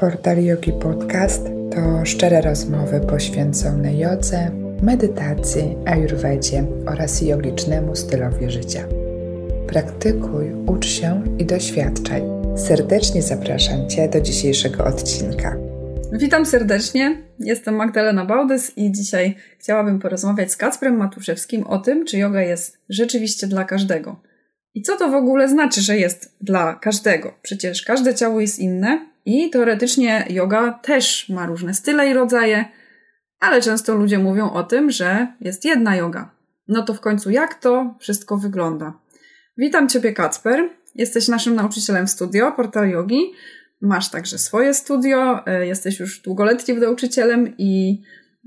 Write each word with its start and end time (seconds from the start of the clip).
Portal 0.00 0.44
Yogi 0.44 0.72
Podcast 0.72 1.42
to 1.74 2.04
szczere 2.04 2.40
rozmowy 2.40 3.00
poświęcone 3.00 3.94
jodze, 3.94 4.50
medytacji, 4.82 5.76
ayurvedzie 5.86 6.64
oraz 6.86 7.22
jogicznemu 7.22 7.96
stylowi 7.96 8.50
życia. 8.50 8.84
Praktykuj, 9.66 10.52
ucz 10.66 10.86
się 10.86 11.22
i 11.38 11.44
doświadczaj. 11.44 12.22
Serdecznie 12.56 13.22
zapraszam 13.22 13.88
Cię 13.88 14.08
do 14.08 14.20
dzisiejszego 14.20 14.84
odcinka. 14.84 15.56
Witam 16.12 16.46
serdecznie, 16.46 17.22
jestem 17.38 17.74
Magdalena 17.74 18.24
Bałdys 18.24 18.72
i 18.76 18.92
dzisiaj 18.92 19.36
chciałabym 19.58 19.98
porozmawiać 19.98 20.52
z 20.52 20.56
Kacprem 20.56 20.96
Matuszewskim 20.96 21.66
o 21.66 21.78
tym, 21.78 22.04
czy 22.04 22.18
yoga 22.18 22.42
jest 22.42 22.78
rzeczywiście 22.88 23.46
dla 23.46 23.64
każdego. 23.64 24.20
I 24.74 24.82
co 24.82 24.96
to 24.96 25.08
w 25.08 25.14
ogóle 25.14 25.48
znaczy, 25.48 25.80
że 25.80 25.96
jest 25.96 26.36
dla 26.40 26.74
każdego? 26.74 27.34
Przecież 27.42 27.82
każde 27.82 28.14
ciało 28.14 28.40
jest 28.40 28.58
inne 28.58 29.08
i 29.28 29.50
teoretycznie 29.50 30.26
yoga 30.30 30.72
też 30.72 31.28
ma 31.28 31.46
różne 31.46 31.74
style 31.74 32.10
i 32.10 32.14
rodzaje, 32.14 32.64
ale 33.40 33.62
często 33.62 33.94
ludzie 33.94 34.18
mówią 34.18 34.50
o 34.50 34.62
tym, 34.62 34.90
że 34.90 35.26
jest 35.40 35.64
jedna 35.64 35.96
yoga. 35.96 36.30
No 36.68 36.82
to 36.82 36.94
w 36.94 37.00
końcu 37.00 37.30
jak 37.30 37.54
to 37.54 37.94
wszystko 38.00 38.36
wygląda? 38.36 38.92
Witam 39.56 39.88
Ciebie 39.88 40.12
Kacper, 40.12 40.70
jesteś 40.94 41.28
naszym 41.28 41.54
nauczycielem 41.54 42.06
w 42.06 42.10
studio 42.10 42.52
Portal 42.52 42.88
Yogi. 42.88 43.32
Masz 43.80 44.10
także 44.10 44.38
swoje 44.38 44.74
studio, 44.74 45.46
e, 45.46 45.66
jesteś 45.66 46.00
już 46.00 46.20
długoletnim 46.20 46.80
nauczycielem 46.80 47.54
i 47.58 48.02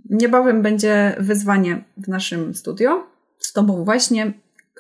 niebawem 0.10 0.62
będzie 0.62 1.16
wyzwanie 1.20 1.84
w 1.98 2.08
naszym 2.08 2.56
studio 2.56 3.08
z 3.40 3.54
Tobą 3.54 3.84
właśnie 3.86 4.34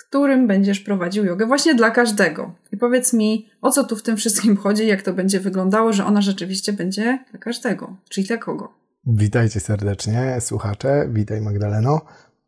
którym 0.07 0.47
będziesz 0.47 0.79
prowadził 0.79 1.25
jogę 1.25 1.45
właśnie 1.45 1.75
dla 1.75 1.91
każdego. 1.91 2.55
I 2.71 2.77
powiedz 2.77 3.13
mi, 3.13 3.49
o 3.61 3.71
co 3.71 3.83
tu 3.83 3.95
w 3.95 4.03
tym 4.03 4.17
wszystkim 4.17 4.57
chodzi, 4.57 4.87
jak 4.87 5.01
to 5.01 5.13
będzie 5.13 5.39
wyglądało, 5.39 5.93
że 5.93 6.05
ona 6.05 6.21
rzeczywiście 6.21 6.73
będzie 6.73 7.25
dla 7.31 7.39
każdego, 7.39 7.97
czyli 8.09 8.27
dla 8.27 8.37
kogo? 8.37 8.73
Witajcie 9.05 9.59
serdecznie, 9.59 10.37
słuchacze. 10.39 11.09
Witaj 11.11 11.41
Magdaleno. 11.41 12.01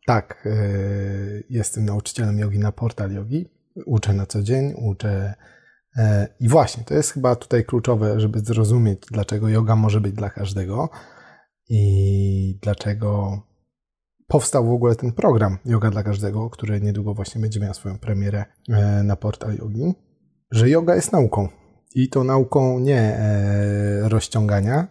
Tak, 0.06 0.42
yy, 0.44 1.44
jestem 1.50 1.84
nauczycielem 1.84 2.38
jogi 2.38 2.58
na 2.58 2.72
portal 2.72 3.12
jogi. 3.12 3.48
Uczę 3.86 4.12
na 4.12 4.26
co 4.26 4.42
dzień, 4.42 4.74
uczę. 4.76 5.34
Yy, 5.96 6.04
I 6.40 6.48
właśnie, 6.48 6.84
to 6.84 6.94
jest 6.94 7.12
chyba 7.12 7.36
tutaj 7.36 7.64
kluczowe, 7.64 8.20
żeby 8.20 8.40
zrozumieć, 8.40 8.98
dlaczego 9.10 9.48
yoga 9.48 9.76
może 9.76 10.00
być 10.00 10.12
dla 10.12 10.30
każdego 10.30 10.90
i 11.68 12.58
dlaczego 12.62 13.38
powstał 14.26 14.66
w 14.66 14.72
ogóle 14.72 14.96
ten 14.96 15.12
program 15.12 15.58
Yoga 15.64 15.90
dla 15.90 16.02
Każdego, 16.02 16.50
który 16.50 16.80
niedługo 16.80 17.14
właśnie 17.14 17.40
będzie 17.40 17.60
miał 17.60 17.74
swoją 17.74 17.98
premierę 17.98 18.44
e, 18.68 19.02
na 19.02 19.16
portal 19.16 19.56
Yogi, 19.56 19.94
że 20.50 20.70
yoga 20.70 20.94
jest 20.94 21.12
nauką. 21.12 21.48
I 21.94 22.08
to 22.08 22.24
nauką 22.24 22.78
nie 22.78 23.00
e, 23.00 24.08
rozciągania, 24.08 24.88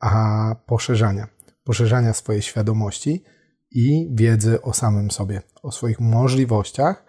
a 0.00 0.54
poszerzania. 0.66 1.28
Poszerzania 1.64 2.12
swojej 2.12 2.42
świadomości 2.42 3.24
i 3.70 4.10
wiedzy 4.14 4.62
o 4.62 4.72
samym 4.72 5.10
sobie, 5.10 5.42
o 5.62 5.72
swoich 5.72 6.00
możliwościach 6.00 7.04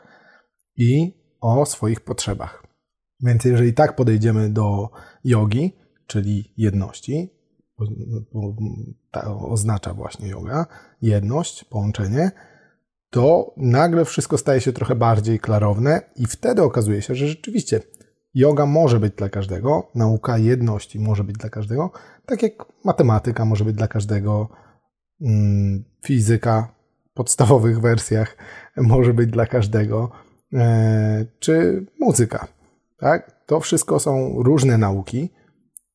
i 0.77 1.13
o 1.41 1.65
swoich 1.65 2.01
potrzebach. 2.01 2.63
Więc 3.19 3.45
jeżeli 3.45 3.73
tak 3.73 3.95
podejdziemy 3.95 4.49
do 4.49 4.89
jogi, 5.23 5.73
czyli 6.07 6.53
jedności, 6.57 7.29
oznacza 9.49 9.93
właśnie 9.93 10.27
yoga, 10.27 10.65
jedność, 11.01 11.63
połączenie, 11.63 12.31
to 13.09 13.53
nagle 13.57 14.05
wszystko 14.05 14.37
staje 14.37 14.61
się 14.61 14.73
trochę 14.73 14.95
bardziej 14.95 15.39
klarowne 15.39 16.01
i 16.15 16.25
wtedy 16.25 16.63
okazuje 16.63 17.01
się, 17.01 17.15
że 17.15 17.27
rzeczywiście 17.27 17.81
yoga 18.33 18.65
może 18.65 18.99
być 18.99 19.13
dla 19.13 19.29
każdego, 19.29 19.91
nauka 19.95 20.37
jedności 20.37 20.99
może 20.99 21.23
być 21.23 21.37
dla 21.37 21.49
każdego, 21.49 21.91
tak 22.25 22.43
jak 22.43 22.53
matematyka 22.83 23.45
może 23.45 23.65
być 23.65 23.75
dla 23.75 23.87
każdego, 23.87 24.49
mm, 25.21 25.83
fizyka 26.05 26.73
w 27.11 27.13
podstawowych 27.13 27.81
wersjach 27.81 28.37
może 28.77 29.13
być 29.13 29.29
dla 29.29 29.45
każdego, 29.45 30.11
e, 30.53 31.25
czy 31.39 31.85
muzyka. 31.99 32.47
Tak? 32.97 33.45
To 33.45 33.59
wszystko 33.59 33.99
są 33.99 34.43
różne 34.43 34.77
nauki, 34.77 35.29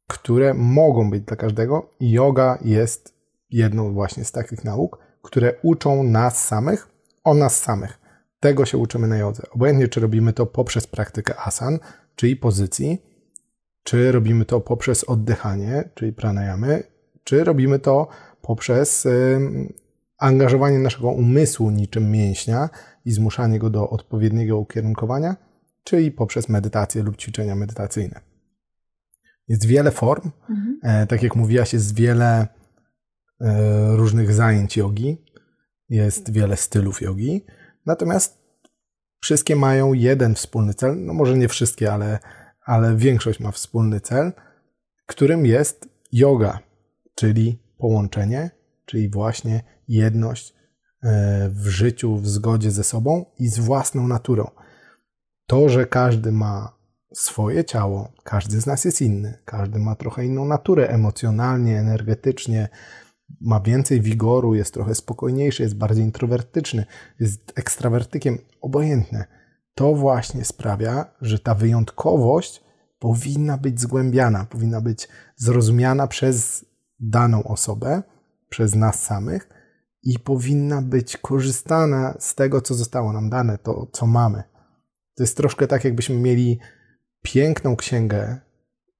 które 0.08 0.54
mogą 0.54 1.10
być 1.10 1.24
dla 1.24 1.36
każdego 1.36 1.90
yoga 2.00 2.58
jest 2.64 3.14
jedną 3.50 3.92
właśnie 3.92 4.24
z 4.24 4.32
takich 4.32 4.64
nauk, 4.64 4.98
które 5.22 5.54
uczą 5.62 6.02
nas 6.02 6.46
samych 6.46 6.98
o 7.24 7.34
nas 7.34 7.62
samych. 7.62 8.00
Tego 8.40 8.66
się 8.66 8.78
uczymy 8.78 9.08
na 9.08 9.16
jodze. 9.16 9.42
Obojętnie, 9.50 9.88
czy 9.88 10.00
robimy 10.00 10.32
to 10.32 10.46
poprzez 10.46 10.86
praktykę 10.86 11.34
asan, 11.40 11.78
czyli 12.16 12.36
pozycji, 12.36 13.02
czy 13.82 14.12
robimy 14.12 14.44
to 14.44 14.60
poprzez 14.60 15.04
oddychanie, 15.04 15.88
czyli 15.94 16.12
pranayamy, 16.12 16.82
czy 17.24 17.44
robimy 17.44 17.78
to 17.78 18.08
poprzez 18.42 19.06
y, 19.06 19.38
angażowanie 20.18 20.78
naszego 20.78 21.10
umysłu 21.10 21.70
niczym 21.70 22.10
mięśnia 22.10 22.68
i 23.04 23.12
zmuszanie 23.12 23.58
go 23.58 23.70
do 23.70 23.90
odpowiedniego 23.90 24.58
ukierunkowania, 24.58 25.36
czyli 25.84 26.12
poprzez 26.12 26.48
medytację 26.48 27.02
lub 27.02 27.16
ćwiczenia 27.16 27.54
medytacyjne. 27.54 28.27
Jest 29.48 29.66
wiele 29.66 29.90
form, 29.90 30.30
mhm. 30.50 30.80
e, 30.82 31.06
tak 31.06 31.22
jak 31.22 31.36
mówiłaś, 31.36 31.72
jest 31.72 31.94
wiele 31.94 32.46
e, 33.40 33.96
różnych 33.96 34.32
zajęć 34.32 34.76
jogi, 34.76 35.24
jest 35.88 36.32
wiele 36.32 36.56
stylów 36.56 37.02
jogi, 37.02 37.44
natomiast 37.86 38.38
wszystkie 39.20 39.56
mają 39.56 39.92
jeden 39.92 40.34
wspólny 40.34 40.74
cel, 40.74 41.04
no 41.04 41.14
może 41.14 41.38
nie 41.38 41.48
wszystkie, 41.48 41.92
ale, 41.92 42.18
ale 42.64 42.96
większość 42.96 43.40
ma 43.40 43.50
wspólny 43.50 44.00
cel, 44.00 44.32
którym 45.06 45.46
jest 45.46 45.88
yoga, 46.12 46.58
czyli 47.14 47.62
połączenie, 47.78 48.50
czyli 48.84 49.10
właśnie 49.10 49.62
jedność 49.88 50.54
e, 51.02 51.48
w 51.48 51.66
życiu, 51.66 52.16
w 52.16 52.28
zgodzie 52.28 52.70
ze 52.70 52.84
sobą 52.84 53.24
i 53.38 53.48
z 53.48 53.58
własną 53.58 54.08
naturą. 54.08 54.50
To, 55.46 55.68
że 55.68 55.86
każdy 55.86 56.32
ma 56.32 56.77
swoje 57.14 57.64
ciało. 57.64 58.12
Każdy 58.24 58.60
z 58.60 58.66
nas 58.66 58.84
jest 58.84 59.00
inny. 59.00 59.38
Każdy 59.44 59.78
ma 59.78 59.94
trochę 59.94 60.24
inną 60.24 60.44
naturę 60.44 60.88
emocjonalnie, 60.88 61.78
energetycznie. 61.78 62.68
Ma 63.40 63.60
więcej 63.60 64.00
wigoru, 64.00 64.54
jest 64.54 64.74
trochę 64.74 64.94
spokojniejszy, 64.94 65.62
jest 65.62 65.76
bardziej 65.76 66.04
introwertyczny, 66.04 66.86
jest 67.20 67.52
ekstrawertykiem, 67.56 68.38
obojętne. 68.60 69.24
To 69.74 69.94
właśnie 69.94 70.44
sprawia, 70.44 71.04
że 71.20 71.38
ta 71.38 71.54
wyjątkowość 71.54 72.64
powinna 72.98 73.58
być 73.58 73.80
zgłębiana, 73.80 74.44
powinna 74.44 74.80
być 74.80 75.08
zrozumiana 75.36 76.06
przez 76.06 76.64
daną 77.00 77.44
osobę, 77.44 78.02
przez 78.48 78.74
nas 78.74 79.02
samych 79.02 79.48
i 80.02 80.18
powinna 80.18 80.82
być 80.82 81.16
korzystana 81.16 82.14
z 82.18 82.34
tego, 82.34 82.60
co 82.60 82.74
zostało 82.74 83.12
nam 83.12 83.30
dane, 83.30 83.58
to 83.58 83.86
co 83.92 84.06
mamy. 84.06 84.42
To 85.16 85.22
jest 85.22 85.36
troszkę 85.36 85.66
tak, 85.66 85.84
jakbyśmy 85.84 86.16
mieli 86.16 86.58
piękną 87.22 87.76
księgę 87.76 88.40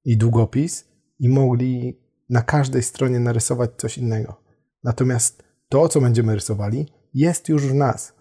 i 0.04 0.16
długopis 0.16 0.88
i 1.18 1.28
mogli 1.28 2.00
na 2.30 2.42
każdej 2.42 2.82
stronie 2.82 3.20
narysować 3.20 3.70
coś 3.76 3.98
innego. 3.98 4.42
Natomiast 4.84 5.42
to, 5.68 5.88
co 5.88 6.00
będziemy 6.00 6.34
rysowali, 6.34 6.86
jest 7.14 7.48
już 7.48 7.66
w 7.66 7.74
nas. 7.74 8.12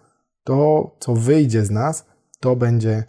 To, 0.44 0.96
co 1.00 1.14
wyjdzie 1.14 1.64
z 1.64 1.70
nas, 1.70 2.06
to 2.40 2.56
będzie, 2.56 3.04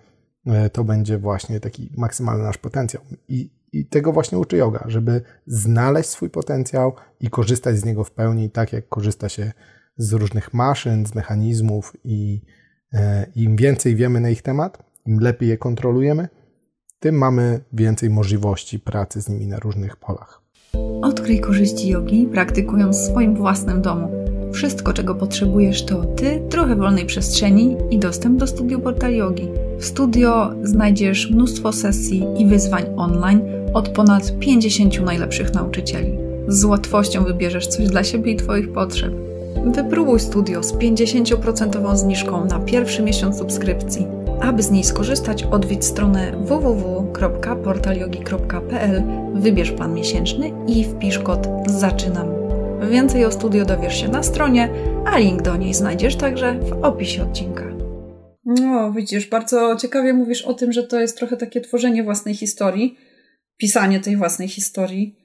e, 0.45 0.69
to 0.69 0.83
będzie 0.83 1.17
właśnie 1.17 1.59
taki 1.59 1.93
maksymalny 1.97 2.43
nasz 2.43 2.57
potencjał. 2.57 3.03
I, 3.27 3.51
I 3.71 3.85
tego 3.85 4.13
właśnie 4.13 4.37
uczy 4.37 4.57
yoga, 4.57 4.83
żeby 4.87 5.21
znaleźć 5.47 6.09
swój 6.09 6.29
potencjał 6.29 6.95
i 7.19 7.29
korzystać 7.29 7.77
z 7.77 7.85
niego 7.85 8.03
w 8.03 8.11
pełni, 8.11 8.49
tak 8.49 8.73
jak 8.73 8.89
korzysta 8.89 9.29
się 9.29 9.51
z 9.97 10.13
różnych 10.13 10.53
maszyn, 10.53 11.05
z 11.05 11.15
mechanizmów 11.15 11.93
i 12.03 12.41
e, 12.93 13.25
im 13.35 13.55
więcej 13.55 13.95
wiemy 13.95 14.19
na 14.19 14.29
ich 14.29 14.41
temat, 14.41 14.83
im 15.05 15.19
lepiej 15.19 15.49
je 15.49 15.57
kontrolujemy, 15.57 16.27
tym 16.99 17.15
mamy 17.15 17.59
więcej 17.73 18.09
możliwości 18.09 18.79
pracy 18.79 19.21
z 19.21 19.29
nimi 19.29 19.47
na 19.47 19.59
różnych 19.59 19.95
polach. 19.95 20.41
Odkryj 21.01 21.39
korzyści 21.39 21.89
jogi, 21.89 22.27
praktykując 22.33 22.97
w 22.97 23.05
swoim 23.05 23.35
własnym 23.35 23.81
domu. 23.81 24.11
Wszystko, 24.53 24.93
czego 24.93 25.15
potrzebujesz, 25.15 25.85
to 25.85 26.05
ty, 26.05 26.41
trochę 26.49 26.75
wolnej 26.75 27.05
przestrzeni 27.05 27.75
i 27.89 27.99
dostęp 27.99 28.39
do 28.39 28.47
studio 28.47 28.79
Portal 28.79 29.13
Yogi. 29.13 29.47
W 29.79 29.85
studio 29.85 30.51
znajdziesz 30.63 31.31
mnóstwo 31.31 31.73
sesji 31.73 32.25
i 32.37 32.45
wyzwań 32.45 32.83
online 32.97 33.41
od 33.73 33.89
ponad 33.89 34.39
50 34.39 35.01
najlepszych 35.01 35.53
nauczycieli. 35.53 36.17
Z 36.47 36.63
łatwością 36.63 37.23
wybierzesz 37.23 37.67
coś 37.67 37.87
dla 37.87 38.03
siebie 38.03 38.31
i 38.31 38.35
Twoich 38.35 38.71
potrzeb. 38.71 39.13
Wypróbuj 39.65 40.19
studio 40.19 40.63
z 40.63 40.73
50% 40.73 41.95
zniżką 41.97 42.45
na 42.45 42.59
pierwszy 42.59 43.03
miesiąc 43.03 43.37
subskrypcji 43.37 44.18
aby 44.41 44.63
z 44.63 44.71
niej 44.71 44.83
skorzystać, 44.83 45.43
odwiedź 45.43 45.85
stronę 45.85 46.31
www.portalyogi.pl, 46.37 49.03
wybierz 49.33 49.71
plan 49.71 49.93
miesięczny 49.93 50.51
i 50.67 50.83
wpisz 50.83 51.19
kod 51.19 51.47
ZAczynam. 51.67 52.27
Więcej 52.91 53.25
o 53.25 53.31
studio 53.31 53.65
dowiesz 53.65 54.01
się 54.01 54.07
na 54.07 54.23
stronie, 54.23 54.69
a 55.05 55.17
link 55.17 55.41
do 55.41 55.55
niej 55.55 55.73
znajdziesz 55.73 56.15
także 56.15 56.59
w 56.59 56.83
opisie 56.83 57.23
odcinka. 57.23 57.65
No, 58.45 58.91
widzisz, 58.91 59.29
bardzo 59.29 59.75
ciekawie 59.75 60.13
mówisz 60.13 60.41
o 60.41 60.53
tym, 60.53 60.71
że 60.71 60.83
to 60.83 60.99
jest 60.99 61.17
trochę 61.17 61.37
takie 61.37 61.61
tworzenie 61.61 62.03
własnej 62.03 62.35
historii, 62.35 62.97
pisanie 63.57 63.99
tej 63.99 64.17
własnej 64.17 64.47
historii. 64.47 65.15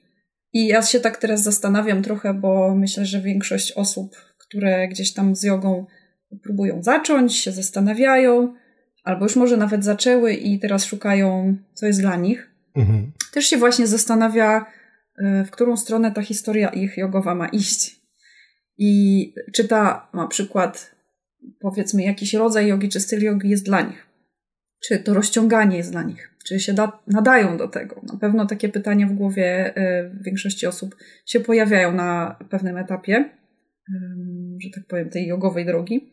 I 0.53 0.67
ja 0.67 0.81
się 0.81 0.99
tak 0.99 1.17
teraz 1.17 1.43
zastanawiam 1.43 2.03
trochę, 2.03 2.33
bo 2.33 2.75
myślę, 2.75 3.05
że 3.05 3.21
większość 3.21 3.71
osób, 3.71 4.15
które 4.37 4.87
gdzieś 4.87 5.13
tam 5.13 5.35
z 5.35 5.43
jogą 5.43 5.85
próbują 6.43 6.83
zacząć, 6.83 7.35
się 7.35 7.51
zastanawiają, 7.51 8.53
albo 9.05 9.25
już 9.25 9.35
może 9.35 9.57
nawet 9.57 9.83
zaczęły 9.83 10.33
i 10.33 10.59
teraz 10.59 10.85
szukają, 10.85 11.57
co 11.73 11.85
jest 11.85 12.01
dla 12.01 12.15
nich, 12.15 12.49
mhm. 12.75 13.11
też 13.33 13.45
się 13.45 13.57
właśnie 13.57 13.87
zastanawia, 13.87 14.65
y, 15.19 15.45
w 15.45 15.51
którą 15.51 15.77
stronę 15.77 16.11
ta 16.11 16.21
historia 16.21 16.69
ich 16.69 16.97
jogowa 16.97 17.35
ma 17.35 17.47
iść. 17.47 18.01
I 18.77 19.33
czyta 19.53 20.09
na 20.13 20.27
przykład, 20.27 20.95
powiedzmy, 21.59 22.03
jakiś 22.03 22.33
rodzaj 22.33 22.67
jogi 22.67 22.89
czy 22.89 22.99
styl 22.99 23.23
jogi 23.23 23.49
jest 23.49 23.65
dla 23.65 23.81
nich. 23.81 24.07
Czy 24.83 24.99
to 24.99 25.13
rozciąganie 25.13 25.77
jest 25.77 25.91
dla 25.91 26.03
nich? 26.03 26.31
Czy 26.47 26.59
się 26.59 26.73
da, 26.73 26.99
nadają 27.07 27.57
do 27.57 27.67
tego? 27.67 28.01
Na 28.13 28.19
pewno 28.19 28.45
takie 28.45 28.69
pytania 28.69 29.07
w 29.07 29.13
głowie 29.13 29.77
y, 29.77 30.23
większości 30.23 30.67
osób 30.67 30.95
się 31.25 31.39
pojawiają 31.39 31.91
na 31.91 32.39
pewnym 32.49 32.77
etapie, 32.77 33.29
że 34.63 34.69
tak 34.75 34.87
powiem, 34.87 35.09
tej 35.09 35.27
jogowej 35.27 35.65
drogi. 35.65 36.11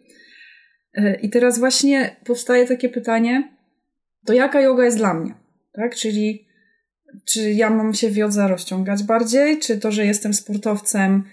Y, 0.99 1.19
I 1.23 1.31
teraz 1.31 1.59
właśnie 1.59 2.17
powstaje 2.25 2.67
takie 2.67 2.89
pytanie, 2.89 3.53
to 4.27 4.33
jaka 4.33 4.61
yoga 4.61 4.85
jest 4.85 4.97
dla 4.97 5.15
mnie? 5.15 5.35
Tak? 5.73 5.94
Czyli 5.94 6.47
czy 7.25 7.53
ja 7.53 7.71
mam 7.71 7.94
się 7.94 8.11
w 8.11 8.17
jodze 8.17 8.49
rozciągać 8.49 9.03
bardziej, 9.03 9.59
czy 9.59 9.79
to, 9.79 9.93
że 9.93 10.06
jestem 10.06 10.35
sportowcem, 10.35 11.25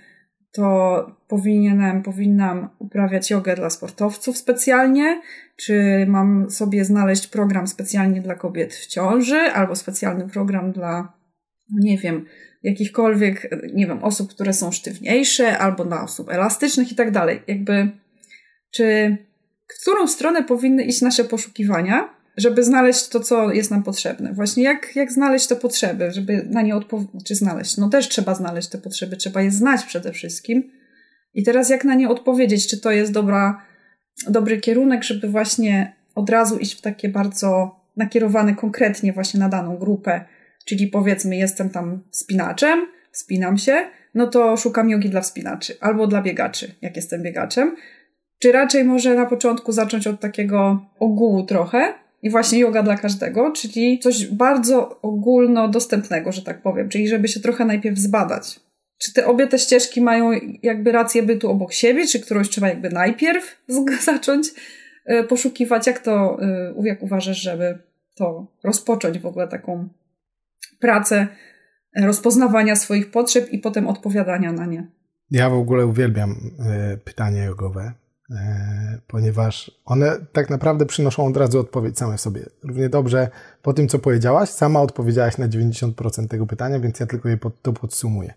to 0.51 1.05
powinienem, 1.27 2.03
powinnam 2.03 2.69
uprawiać 2.79 3.29
jogę 3.29 3.55
dla 3.55 3.69
sportowców 3.69 4.37
specjalnie, 4.37 5.21
czy 5.55 6.05
mam 6.07 6.49
sobie 6.49 6.85
znaleźć 6.85 7.27
program 7.27 7.67
specjalnie 7.67 8.21
dla 8.21 8.35
kobiet 8.35 8.73
w 8.73 8.87
ciąży, 8.87 9.37
albo 9.39 9.75
specjalny 9.75 10.29
program 10.29 10.71
dla, 10.71 11.13
nie 11.73 11.97
wiem, 11.97 12.25
jakichkolwiek, 12.63 13.49
nie 13.73 13.87
wiem, 13.87 14.03
osób, 14.03 14.29
które 14.29 14.53
są 14.53 14.71
sztywniejsze, 14.71 15.57
albo 15.57 15.85
dla 15.85 16.03
osób 16.03 16.29
elastycznych 16.29 16.91
i 16.91 16.95
tak 16.95 17.11
dalej. 17.11 17.41
Jakby, 17.47 17.91
czy 18.71 19.17
w 19.75 19.81
którą 19.81 20.07
stronę 20.07 20.43
powinny 20.43 20.83
iść 20.83 21.01
nasze 21.01 21.23
poszukiwania, 21.23 22.09
żeby 22.37 22.63
znaleźć 22.63 23.07
to, 23.07 23.19
co 23.19 23.53
jest 23.53 23.71
nam 23.71 23.83
potrzebne. 23.83 24.33
Właśnie 24.33 24.63
jak, 24.63 24.95
jak 24.95 25.11
znaleźć 25.11 25.47
te 25.47 25.55
potrzeby, 25.55 26.11
żeby 26.11 26.45
na 26.49 26.61
nie 26.61 26.75
odpowiedzieć, 26.75 27.25
czy 27.25 27.35
znaleźć. 27.35 27.77
No 27.77 27.89
też 27.89 28.09
trzeba 28.09 28.35
znaleźć 28.35 28.69
te 28.69 28.77
potrzeby, 28.77 29.17
trzeba 29.17 29.41
je 29.41 29.51
znać 29.51 29.83
przede 29.83 30.11
wszystkim. 30.11 30.71
I 31.33 31.43
teraz 31.43 31.69
jak 31.69 31.85
na 31.85 31.95
nie 31.95 32.09
odpowiedzieć, 32.09 32.67
czy 32.67 32.81
to 32.81 32.91
jest 32.91 33.11
dobra, 33.11 33.65
dobry 34.27 34.57
kierunek, 34.57 35.03
żeby 35.03 35.27
właśnie 35.27 35.95
od 36.15 36.29
razu 36.29 36.57
iść 36.57 36.77
w 36.77 36.81
takie 36.81 37.09
bardzo 37.09 37.79
nakierowane 37.97 38.55
konkretnie 38.55 39.13
właśnie 39.13 39.39
na 39.39 39.49
daną 39.49 39.77
grupę, 39.77 40.25
czyli 40.65 40.87
powiedzmy 40.87 41.35
jestem 41.35 41.69
tam 41.69 42.03
spinaczem, 42.11 42.87
spinam 43.11 43.57
się, 43.57 43.85
no 44.13 44.27
to 44.27 44.57
szukam 44.57 44.89
jogi 44.89 45.09
dla 45.09 45.21
wspinaczy 45.21 45.77
albo 45.81 46.07
dla 46.07 46.21
biegaczy, 46.21 46.75
jak 46.81 46.95
jestem 46.95 47.23
biegaczem. 47.23 47.75
Czy 48.39 48.51
raczej 48.51 48.83
może 48.83 49.15
na 49.15 49.25
początku 49.25 49.71
zacząć 49.71 50.07
od 50.07 50.19
takiego 50.19 50.85
ogółu 50.99 51.43
trochę, 51.43 51.93
i 52.21 52.29
właśnie 52.29 52.59
yoga 52.59 52.83
dla 52.83 52.97
każdego, 52.97 53.51
czyli 53.51 53.99
coś 53.99 54.27
bardzo 54.27 55.01
ogólnodostępnego, 55.01 56.31
że 56.31 56.41
tak 56.41 56.61
powiem, 56.61 56.89
czyli 56.89 57.07
żeby 57.07 57.27
się 57.27 57.39
trochę 57.39 57.65
najpierw 57.65 57.97
zbadać. 57.97 58.59
Czy 58.97 59.13
te 59.13 59.27
obie 59.27 59.47
te 59.47 59.59
ścieżki 59.59 60.01
mają 60.01 60.31
jakby 60.63 60.91
rację 60.91 61.23
bytu 61.23 61.51
obok 61.51 61.73
siebie, 61.73 62.07
czy 62.07 62.19
którąś 62.19 62.49
trzeba 62.49 62.67
jakby 62.67 62.89
najpierw 62.89 63.61
zacząć 64.05 64.47
e, 65.05 65.23
poszukiwać? 65.23 65.87
Jak 65.87 65.99
to, 65.99 66.41
e, 66.41 66.73
jak 66.83 67.03
uważasz, 67.03 67.41
żeby 67.41 67.79
to 68.15 68.47
rozpocząć 68.63 69.19
w 69.19 69.25
ogóle 69.25 69.47
taką 69.47 69.89
pracę 70.79 71.27
rozpoznawania 71.95 72.75
swoich 72.75 73.11
potrzeb 73.11 73.53
i 73.53 73.59
potem 73.59 73.87
odpowiadania 73.87 74.51
na 74.51 74.65
nie? 74.65 74.87
Ja 75.31 75.49
w 75.49 75.53
ogóle 75.53 75.85
uwielbiam 75.85 76.35
e, 76.59 76.97
pytania 76.97 77.45
jogowe, 77.45 77.81
E, 77.81 77.98
ponieważ 79.07 79.71
one 79.85 80.17
tak 80.31 80.49
naprawdę 80.49 80.85
przynoszą 80.85 81.25
od 81.25 81.37
razu 81.37 81.59
odpowiedź 81.59 81.97
same 81.97 82.17
sobie. 82.17 82.45
Równie 82.63 82.89
dobrze 82.89 83.29
po 83.61 83.73
tym, 83.73 83.87
co 83.87 83.99
powiedziałaś, 83.99 84.49
sama 84.49 84.81
odpowiedziałaś 84.81 85.37
na 85.37 85.47
90% 85.47 86.27
tego 86.27 86.45
pytania, 86.45 86.79
więc 86.79 86.99
ja 86.99 87.05
tylko 87.05 87.29
je 87.29 87.37
pod, 87.37 87.61
to 87.61 87.73
podsumuję. 87.73 88.33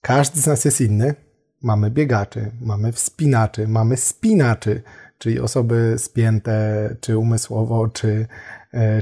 Każdy 0.00 0.40
z 0.40 0.46
nas 0.46 0.64
jest 0.64 0.80
inny. 0.80 1.14
Mamy 1.62 1.90
biegaczy, 1.90 2.50
mamy 2.60 2.92
wspinaczy, 2.92 3.68
mamy 3.68 3.96
spinaczy, 3.96 4.82
czyli 5.18 5.40
osoby 5.40 5.94
spięte, 5.98 6.88
czy 7.00 7.18
umysłowo, 7.18 7.88
czy, 7.88 8.08
e, 8.08 8.26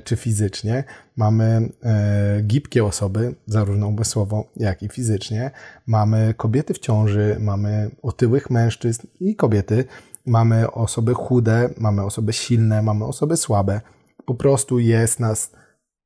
czy 0.04 0.16
fizycznie. 0.16 0.84
Mamy 1.16 1.68
e, 1.82 2.42
gibkie 2.42 2.84
osoby, 2.84 3.34
zarówno 3.46 3.88
umysłowo, 3.88 4.44
jak 4.56 4.82
i 4.82 4.88
fizycznie. 4.88 5.50
Mamy 5.86 6.34
kobiety 6.36 6.74
w 6.74 6.78
ciąży, 6.78 7.36
mamy 7.40 7.90
otyłych 8.02 8.50
mężczyzn 8.50 9.06
i 9.20 9.36
kobiety. 9.36 9.84
Mamy 10.26 10.70
osoby 10.70 11.14
chude, 11.14 11.70
mamy 11.78 12.04
osoby 12.04 12.32
silne, 12.32 12.82
mamy 12.82 13.04
osoby 13.04 13.36
słabe. 13.36 13.80
Po 14.26 14.34
prostu 14.34 14.78
jest 14.78 15.20
nas 15.20 15.52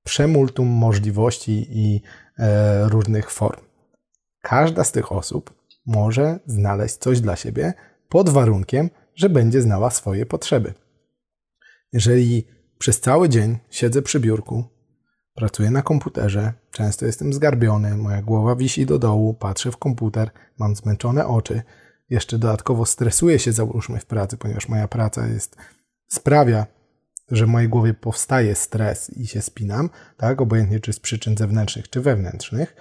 przemultum 0.05 0.69
możliwości 0.69 1.67
i 1.71 2.03
e, 2.39 2.89
różnych 2.89 3.31
form. 3.31 3.61
Każda 4.43 4.85
z 4.85 4.93
tych 4.93 5.13
osób 5.13 5.55
może 5.87 6.39
znaleźć 6.47 6.97
coś 6.97 7.21
dla 7.21 7.37
siebie 7.37 7.75
pod 8.09 8.29
warunkiem, 8.29 8.91
że 9.15 9.29
będzie 9.29 9.63
znała 9.63 9.91
swoje 9.91 10.27
potrzeby. 10.27 10.75
Jeżeli 11.93 12.56
przez 12.79 13.01
cały 13.01 13.29
dzień 13.29 13.59
siedzę 13.71 14.03
przy 14.03 14.21
biurku, 14.21 14.65
pracuję 15.35 15.71
na 15.71 15.83
komputerze, 15.83 16.53
często 16.71 17.07
jestem 17.07 17.33
zgarbiony, 17.33 17.97
moja 17.97 18.23
głowa 18.23 18.57
wisi 18.57 18.87
do 18.87 18.99
dołu, 18.99 19.35
patrzę 19.35 19.73
w 19.73 19.77
komputer, 19.77 20.31
mam 20.59 20.77
zmęczone 20.77 21.27
oczy, 21.27 21.63
jeszcze 22.11 22.39
dodatkowo 22.39 22.87
stresuję 22.87 23.39
się 23.39 23.53
załóżmy 23.53 24.01
w 24.01 24.07
pracy, 24.07 24.37
ponieważ 24.37 24.69
moja 24.69 24.89
praca 24.89 25.27
jest 25.27 25.57
sprawia, 26.09 26.67
że 27.31 27.47
w 27.47 27.49
mojej 27.49 27.69
głowie 27.69 27.95
powstaje 27.95 28.55
stres 28.55 29.11
i 29.11 29.27
się 29.27 29.43
spinam, 29.43 29.91
tak, 30.17 30.41
obojętnie 30.41 30.81
czy 30.81 30.93
z 30.93 31.01
przyczyn 31.01 31.37
zewnętrznych 31.37 31.91
czy 31.91 32.01
wewnętrznych, 32.01 32.77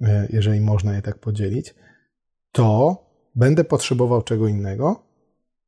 e, 0.00 0.28
jeżeli 0.30 0.60
można 0.60 0.94
je 0.94 1.02
tak 1.02 1.18
podzielić, 1.18 1.74
to 2.52 2.96
będę 3.34 3.64
potrzebował 3.64 4.22
czego 4.22 4.48
innego, 4.48 5.02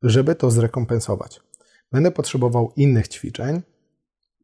żeby 0.01 0.35
to 0.35 0.51
zrekompensować. 0.51 1.44
Będę 1.95 2.11
potrzebował 2.11 2.71
innych 2.75 3.07
ćwiczeń, 3.07 3.61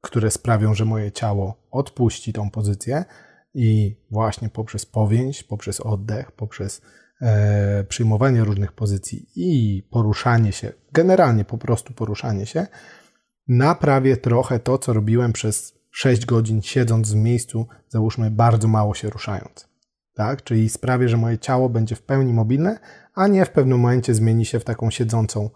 które 0.02 0.32
sprawią, 0.32 0.74
że 0.74 0.86
moje 0.86 1.12
ciało 1.12 1.68
odpuści 1.72 2.34
tą 2.34 2.50
pozycję 2.50 3.06
i 3.54 3.96
właśnie 4.12 4.50
poprzez 4.50 4.86
powięź, 4.86 5.44
poprzez 5.44 5.80
oddech, 5.80 6.32
poprzez 6.32 6.82
e, 7.22 7.84
przyjmowanie 7.84 8.44
różnych 8.44 8.72
pozycji 8.72 9.26
i 9.36 9.84
poruszanie 9.90 10.52
się, 10.52 10.72
generalnie 10.92 11.46
po 11.46 11.58
prostu 11.58 11.94
poruszanie 11.94 12.46
się, 12.46 12.68
naprawię 13.48 14.18
trochę 14.18 14.60
to, 14.60 14.78
co 14.78 14.94
robiłem 14.94 15.34
przez 15.34 15.74
6 15.90 16.26
godzin 16.26 16.62
siedząc 16.62 17.12
w 17.12 17.16
miejscu, 17.16 17.68
załóżmy 17.90 18.32
bardzo 18.32 18.68
mało 18.68 18.94
się 18.94 19.10
ruszając. 19.10 19.70
Tak? 20.14 20.44
Czyli 20.44 20.70
sprawię, 20.70 21.10
że 21.10 21.18
moje 21.18 21.38
ciało 21.38 21.70
będzie 21.70 21.96
w 21.96 22.02
pełni 22.02 22.34
mobilne, 22.34 22.80
a 23.14 23.28
nie 23.28 23.46
w 23.46 23.50
pewnym 23.50 23.80
momencie 23.80 24.14
zmieni 24.14 24.46
się 24.46 24.60
w 24.60 24.64
taką 24.64 24.92
siedzącą 24.92 25.50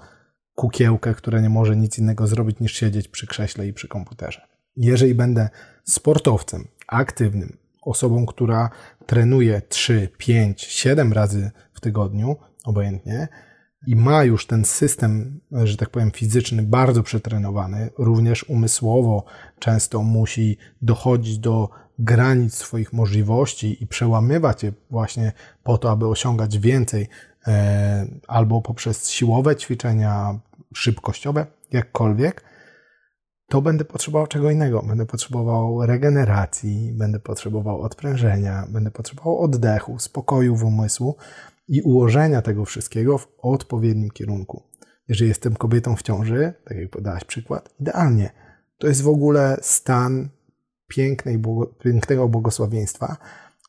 kukiełkę, 0.56 1.14
która 1.14 1.42
nie 1.42 1.50
może 1.50 1.76
nic 1.76 2.00
innego 2.00 2.28
zrobić 2.28 2.60
niż 2.60 2.74
siedzieć 2.74 3.08
przy 3.08 3.28
krześle 3.28 3.68
i 3.68 3.74
przy 3.74 3.88
komputerze. 3.88 4.48
Jeżeli 4.76 5.16
będę 5.16 5.50
sportowcem, 5.84 6.68
aktywnym, 6.88 7.58
osobą, 7.82 8.26
która 8.26 8.70
trenuje 9.06 9.62
3, 9.62 10.10
5, 10.18 10.62
7 10.62 11.14
razy 11.14 11.52
w 11.74 11.82
tygodniu, 11.82 12.36
obojętnie, 12.66 13.28
i 13.88 13.96
ma 13.96 14.24
już 14.24 14.48
ten 14.48 14.66
system, 14.66 15.40
że 15.52 15.78
tak 15.78 15.90
powiem, 15.90 16.12
fizyczny 16.12 16.64
bardzo 16.64 17.04
przetrenowany, 17.04 17.90
również 17.98 18.44
umysłowo 18.44 19.24
często 19.60 20.04
musi 20.04 20.58
dochodzić 20.82 21.40
do 21.40 21.70
granic 22.00 22.54
swoich 22.54 22.94
możliwości 22.94 23.84
i 23.84 23.88
przełamywać 23.88 24.64
je 24.64 24.74
właśnie 24.90 25.32
po 25.64 25.78
to, 25.78 25.92
aby 25.92 26.08
osiągać 26.08 26.60
więcej, 26.60 27.08
e, 27.48 28.08
albo 28.28 28.62
poprzez 28.62 29.10
siłowe 29.10 29.56
ćwiczenia, 29.56 30.40
szybkościowe, 30.76 31.46
jakkolwiek, 31.72 32.44
to 33.48 33.62
będę 33.62 33.86
potrzebował 33.86 34.28
czego 34.28 34.52
innego. 34.52 34.84
Będę 34.84 35.06
potrzebował 35.06 35.86
regeneracji, 35.86 36.94
będę 36.94 37.20
potrzebował 37.20 37.82
odprężenia, 37.82 38.68
będę 38.70 38.92
potrzebował 38.92 39.40
oddechu, 39.40 40.00
spokoju 40.00 40.56
w 40.56 40.64
umysłu 40.64 41.16
i 41.68 41.82
ułożenia 41.82 42.42
tego 42.42 42.66
wszystkiego 42.66 43.18
w 43.18 43.28
odpowiednim 43.38 44.12
kierunku. 44.12 44.64
Jeżeli 45.08 45.30
jestem 45.30 45.56
kobietą 45.56 45.96
w 45.96 46.02
ciąży, 46.02 46.54
tak 46.66 46.78
jak 46.78 46.90
podałaś 46.90 47.24
przykład, 47.24 47.70
idealnie. 47.80 48.30
To 48.78 48.88
jest 48.88 49.02
w 49.02 49.08
ogóle 49.08 49.58
stan 49.62 50.30
pięknej, 50.88 51.42
pięknego 51.80 52.28
błogosławieństwa, 52.28 53.18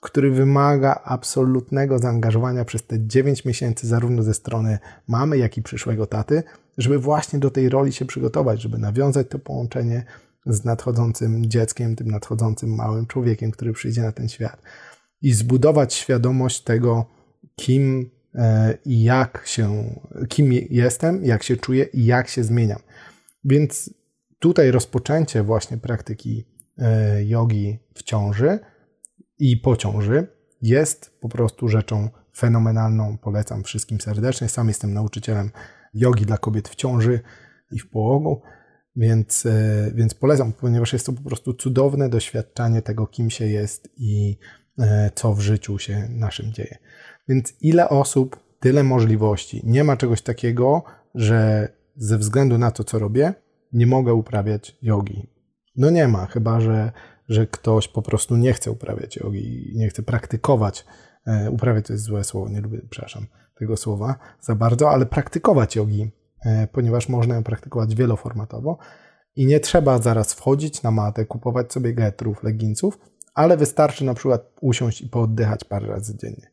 który 0.00 0.30
wymaga 0.30 1.00
absolutnego 1.04 1.98
zaangażowania 1.98 2.64
przez 2.64 2.86
te 2.86 3.06
9 3.06 3.44
miesięcy, 3.44 3.86
zarówno 3.86 4.22
ze 4.22 4.34
strony 4.34 4.78
mamy, 5.08 5.38
jak 5.38 5.56
i 5.58 5.62
przyszłego 5.62 6.06
taty, 6.06 6.42
żeby 6.78 6.98
właśnie 6.98 7.38
do 7.38 7.50
tej 7.50 7.68
roli 7.68 7.92
się 7.92 8.04
przygotować, 8.04 8.62
żeby 8.62 8.78
nawiązać 8.78 9.26
to 9.28 9.38
połączenie 9.38 10.04
z 10.46 10.64
nadchodzącym 10.64 11.46
dzieckiem, 11.46 11.96
tym 11.96 12.10
nadchodzącym 12.10 12.74
małym 12.74 13.06
człowiekiem, 13.06 13.50
który 13.50 13.72
przyjdzie 13.72 14.02
na 14.02 14.12
ten 14.12 14.28
świat. 14.28 14.62
i 15.22 15.32
zbudować 15.32 15.94
świadomość 15.94 16.62
tego, 16.62 17.06
kim 17.56 18.10
e, 18.34 18.78
i 18.84 19.02
jak 19.02 19.42
się, 19.46 19.84
kim 20.28 20.52
jestem, 20.70 21.24
jak 21.24 21.42
się 21.42 21.56
czuję 21.56 21.84
i 21.84 22.04
jak 22.04 22.28
się 22.28 22.44
zmieniam. 22.44 22.78
Więc 23.44 23.90
tutaj 24.38 24.70
rozpoczęcie 24.70 25.42
właśnie 25.42 25.78
praktyki 25.78 26.44
e, 26.78 27.24
jogi 27.24 27.78
w 27.94 28.02
ciąży 28.02 28.58
i 29.38 29.56
po 29.56 29.76
ciąży 29.76 30.26
jest 30.62 31.18
po 31.20 31.28
prostu 31.28 31.68
rzeczą 31.68 32.08
fenomenalną. 32.36 33.18
Polecam 33.18 33.64
wszystkim 33.64 34.00
serdecznie. 34.00 34.48
Sam 34.48 34.68
jestem 34.68 34.94
nauczycielem 34.94 35.50
jogi 35.94 36.26
dla 36.26 36.38
kobiet 36.38 36.68
w 36.68 36.74
ciąży 36.74 37.20
i 37.72 37.78
w 37.78 37.90
połogu, 37.90 38.42
więc, 38.96 39.46
e, 39.46 39.90
więc 39.94 40.14
polecam, 40.14 40.52
ponieważ 40.52 40.92
jest 40.92 41.06
to 41.06 41.12
po 41.12 41.22
prostu 41.22 41.54
cudowne 41.54 42.08
doświadczanie 42.08 42.82
tego, 42.82 43.06
kim 43.06 43.30
się 43.30 43.46
jest 43.46 43.88
i 43.96 44.38
e, 44.78 45.10
co 45.14 45.34
w 45.34 45.40
życiu 45.40 45.78
się 45.78 46.08
naszym 46.10 46.52
dzieje. 46.52 46.78
Więc 47.28 47.54
ile 47.60 47.88
osób, 47.88 48.46
tyle 48.60 48.82
możliwości. 48.82 49.62
Nie 49.64 49.84
ma 49.84 49.96
czegoś 49.96 50.22
takiego, 50.22 50.82
że 51.14 51.68
ze 51.96 52.18
względu 52.18 52.58
na 52.58 52.70
to, 52.70 52.84
co 52.84 52.98
robię, 52.98 53.34
nie 53.72 53.86
mogę 53.86 54.14
uprawiać 54.14 54.76
jogi. 54.82 55.30
No 55.76 55.90
nie 55.90 56.08
ma, 56.08 56.26
chyba 56.26 56.60
że, 56.60 56.92
że 57.28 57.46
ktoś 57.46 57.88
po 57.88 58.02
prostu 58.02 58.36
nie 58.36 58.52
chce 58.52 58.70
uprawiać 58.70 59.16
jogi, 59.16 59.72
nie 59.74 59.88
chce 59.88 60.02
praktykować. 60.02 60.84
E, 61.26 61.50
uprawiać 61.50 61.86
to 61.86 61.92
jest 61.92 62.04
złe 62.04 62.24
słowo, 62.24 62.48
nie 62.48 62.60
lubię, 62.60 62.80
przepraszam, 62.90 63.26
tego 63.58 63.76
słowa 63.76 64.18
za 64.40 64.54
bardzo, 64.54 64.90
ale 64.90 65.06
praktykować 65.06 65.76
jogi, 65.76 66.10
e, 66.44 66.66
ponieważ 66.66 67.08
można 67.08 67.34
ją 67.34 67.42
praktykować 67.42 67.94
wieloformatowo 67.94 68.78
i 69.36 69.46
nie 69.46 69.60
trzeba 69.60 69.98
zaraz 69.98 70.34
wchodzić 70.34 70.82
na 70.82 70.90
matę, 70.90 71.24
kupować 71.24 71.72
sobie 71.72 71.94
getrów, 71.94 72.42
leginsów, 72.42 72.98
ale 73.34 73.56
wystarczy 73.56 74.04
na 74.04 74.14
przykład 74.14 74.52
usiąść 74.60 75.00
i 75.00 75.08
pooddychać 75.08 75.64
parę 75.64 75.86
razy 75.86 76.16
dziennie. 76.16 76.50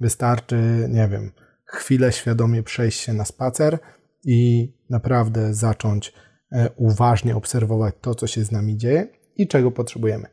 Wystarczy, 0.00 0.88
nie 0.90 1.08
wiem, 1.08 1.32
chwilę 1.64 2.12
świadomie 2.12 2.62
przejść 2.62 3.00
się 3.00 3.12
na 3.12 3.24
spacer 3.24 3.78
i 4.24 4.72
naprawdę 4.90 5.54
zacząć 5.54 6.12
e, 6.52 6.70
uważnie 6.76 7.36
obserwować 7.36 7.94
to, 8.00 8.14
co 8.14 8.26
się 8.26 8.44
z 8.44 8.52
nami 8.52 8.76
dzieje 8.76 9.08
i 9.36 9.48
czego 9.48 9.70
potrzebujemy. 9.70 10.26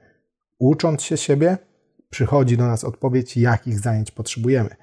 Ucząc 0.59 1.01
się 1.01 1.17
siebie, 1.17 1.57
przychodzi 2.09 2.57
do 2.57 2.67
nas 2.67 2.83
odpowiedź, 2.83 3.37
jakich 3.37 3.79
zajęć 3.79 4.11
potrzebujemy. 4.11 4.75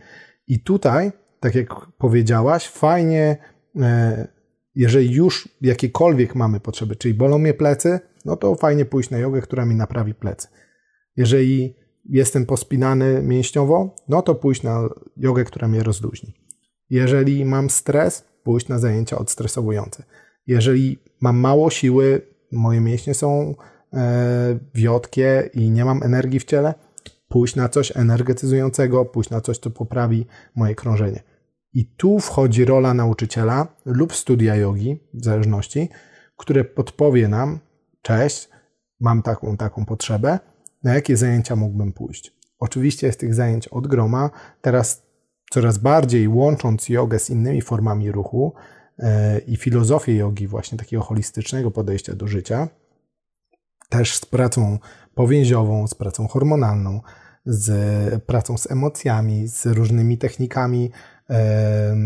I 0.46 0.60
tutaj, 0.60 1.12
tak 1.40 1.54
jak 1.54 1.68
powiedziałaś, 1.98 2.68
fajnie, 2.68 3.36
e, 3.76 4.28
jeżeli 4.74 5.10
już 5.10 5.48
jakiekolwiek 5.60 6.34
mamy 6.34 6.60
potrzeby, 6.60 6.96
czyli 6.96 7.14
bolą 7.14 7.38
mnie 7.38 7.54
plecy, 7.54 8.00
no 8.24 8.36
to 8.36 8.54
fajnie 8.54 8.84
pójść 8.84 9.10
na 9.10 9.18
jogę, 9.18 9.40
która 9.40 9.66
mi 9.66 9.74
naprawi 9.74 10.14
plecy. 10.14 10.48
Jeżeli 11.16 11.76
jestem 12.08 12.46
pospinany 12.46 13.22
mięśniowo, 13.22 13.96
no 14.08 14.22
to 14.22 14.34
pójść 14.34 14.62
na 14.62 14.88
jogę, 15.16 15.44
która 15.44 15.68
mnie 15.68 15.82
rozluźni. 15.82 16.34
Jeżeli 16.90 17.44
mam 17.44 17.70
stres, 17.70 18.24
pójść 18.42 18.68
na 18.68 18.78
zajęcia 18.78 19.18
odstresowujące. 19.18 20.04
Jeżeli 20.46 20.98
mam 21.20 21.36
mało 21.36 21.70
siły, 21.70 22.22
moje 22.52 22.80
mięśnie 22.80 23.14
są 23.14 23.54
wiotkie 24.74 25.50
i 25.54 25.70
nie 25.70 25.84
mam 25.84 26.02
energii 26.02 26.40
w 26.40 26.44
ciele, 26.44 26.74
pójść 27.28 27.56
na 27.56 27.68
coś 27.68 27.96
energetyzującego, 27.96 29.04
pójść 29.04 29.30
na 29.30 29.40
coś, 29.40 29.58
co 29.58 29.70
poprawi 29.70 30.26
moje 30.54 30.74
krążenie. 30.74 31.22
I 31.72 31.86
tu 31.86 32.18
wchodzi 32.18 32.64
rola 32.64 32.94
nauczyciela 32.94 33.66
lub 33.84 34.14
studia 34.14 34.56
jogi, 34.56 35.00
w 35.14 35.24
zależności, 35.24 35.88
które 36.36 36.64
podpowie 36.64 37.28
nam, 37.28 37.58
cześć, 38.02 38.48
mam 39.00 39.22
taką, 39.22 39.56
taką 39.56 39.84
potrzebę, 39.84 40.38
na 40.82 40.94
jakie 40.94 41.16
zajęcia 41.16 41.56
mógłbym 41.56 41.92
pójść. 41.92 42.38
Oczywiście 42.58 43.06
jest 43.06 43.20
tych 43.20 43.34
zajęć 43.34 43.68
od 43.68 43.86
groma. 43.86 44.30
Teraz 44.60 45.02
coraz 45.50 45.78
bardziej 45.78 46.28
łącząc 46.28 46.88
jogę 46.88 47.18
z 47.18 47.30
innymi 47.30 47.62
formami 47.62 48.12
ruchu 48.12 48.52
yy, 48.98 49.06
i 49.46 49.56
filozofię 49.56 50.14
jogi, 50.14 50.46
właśnie 50.46 50.78
takiego 50.78 51.02
holistycznego 51.02 51.70
podejścia 51.70 52.14
do 52.14 52.26
życia, 52.26 52.68
też 53.88 54.14
z 54.14 54.26
pracą 54.26 54.78
powięziową, 55.14 55.86
z 55.86 55.94
pracą 55.94 56.28
hormonalną, 56.28 57.00
z 57.46 58.24
pracą 58.24 58.58
z 58.58 58.70
emocjami, 58.70 59.48
z 59.48 59.66
różnymi 59.66 60.18
technikami 60.18 60.90
e, 61.30 61.96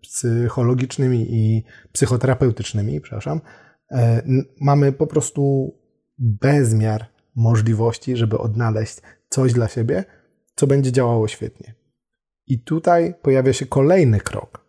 psychologicznymi 0.00 1.26
i 1.30 1.64
psychoterapeutycznymi, 1.92 3.00
przepraszam, 3.00 3.40
e, 3.90 4.22
mamy 4.60 4.92
po 4.92 5.06
prostu 5.06 5.74
bezmiar 6.18 7.06
możliwości, 7.36 8.16
żeby 8.16 8.38
odnaleźć 8.38 8.98
coś 9.28 9.52
dla 9.52 9.68
siebie, 9.68 10.04
co 10.54 10.66
będzie 10.66 10.92
działało 10.92 11.28
świetnie. 11.28 11.74
I 12.46 12.62
tutaj 12.62 13.14
pojawia 13.22 13.52
się 13.52 13.66
kolejny 13.66 14.20
krok, 14.20 14.59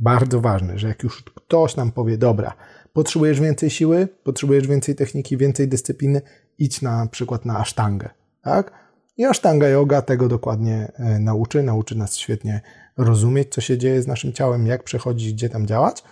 bardzo 0.00 0.40
ważny, 0.40 0.78
że 0.78 0.88
jak 0.88 1.02
już 1.02 1.22
ktoś 1.22 1.76
nam 1.76 1.92
powie, 1.92 2.18
dobra, 2.18 2.56
Potrzebujesz 2.92 3.40
więcej 3.40 3.70
siły, 3.70 4.08
potrzebujesz 4.24 4.66
więcej 4.66 4.94
techniki, 4.94 5.36
więcej 5.36 5.68
dyscypliny, 5.68 6.22
idź 6.58 6.82
na 6.82 7.06
przykład 7.06 7.44
na 7.44 7.58
asztangę, 7.58 8.10
tak? 8.42 8.72
I 9.16 9.24
asztanga 9.24 9.68
yoga 9.68 10.02
tego 10.02 10.28
dokładnie 10.28 10.92
e, 10.94 11.18
nauczy, 11.18 11.62
nauczy 11.62 11.94
nas 11.98 12.16
świetnie 12.16 12.60
rozumieć, 12.96 13.48
co 13.54 13.60
się 13.60 13.78
dzieje 13.78 14.02
z 14.02 14.06
naszym 14.06 14.32
ciałem, 14.32 14.66
jak 14.66 14.84
przechodzić, 14.84 15.32
gdzie 15.32 15.48
tam 15.48 15.66
działać, 15.66 16.04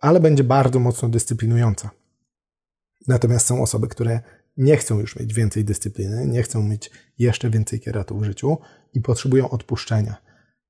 ale 0.00 0.20
będzie 0.20 0.44
bardzo 0.44 0.78
mocno 0.78 1.08
dyscyplinująca. 1.08 1.90
Natomiast 3.08 3.46
są 3.46 3.62
osoby, 3.62 3.88
które 3.88 4.20
nie 4.56 4.76
chcą 4.76 5.00
już 5.00 5.16
mieć 5.16 5.34
więcej 5.34 5.64
dyscypliny, 5.64 6.26
nie 6.26 6.42
chcą 6.42 6.62
mieć 6.62 6.90
jeszcze 7.18 7.50
więcej 7.50 7.80
kieratu 7.80 8.18
w 8.18 8.24
życiu 8.24 8.58
i 8.94 9.00
potrzebują 9.00 9.50
odpuszczenia 9.50 10.16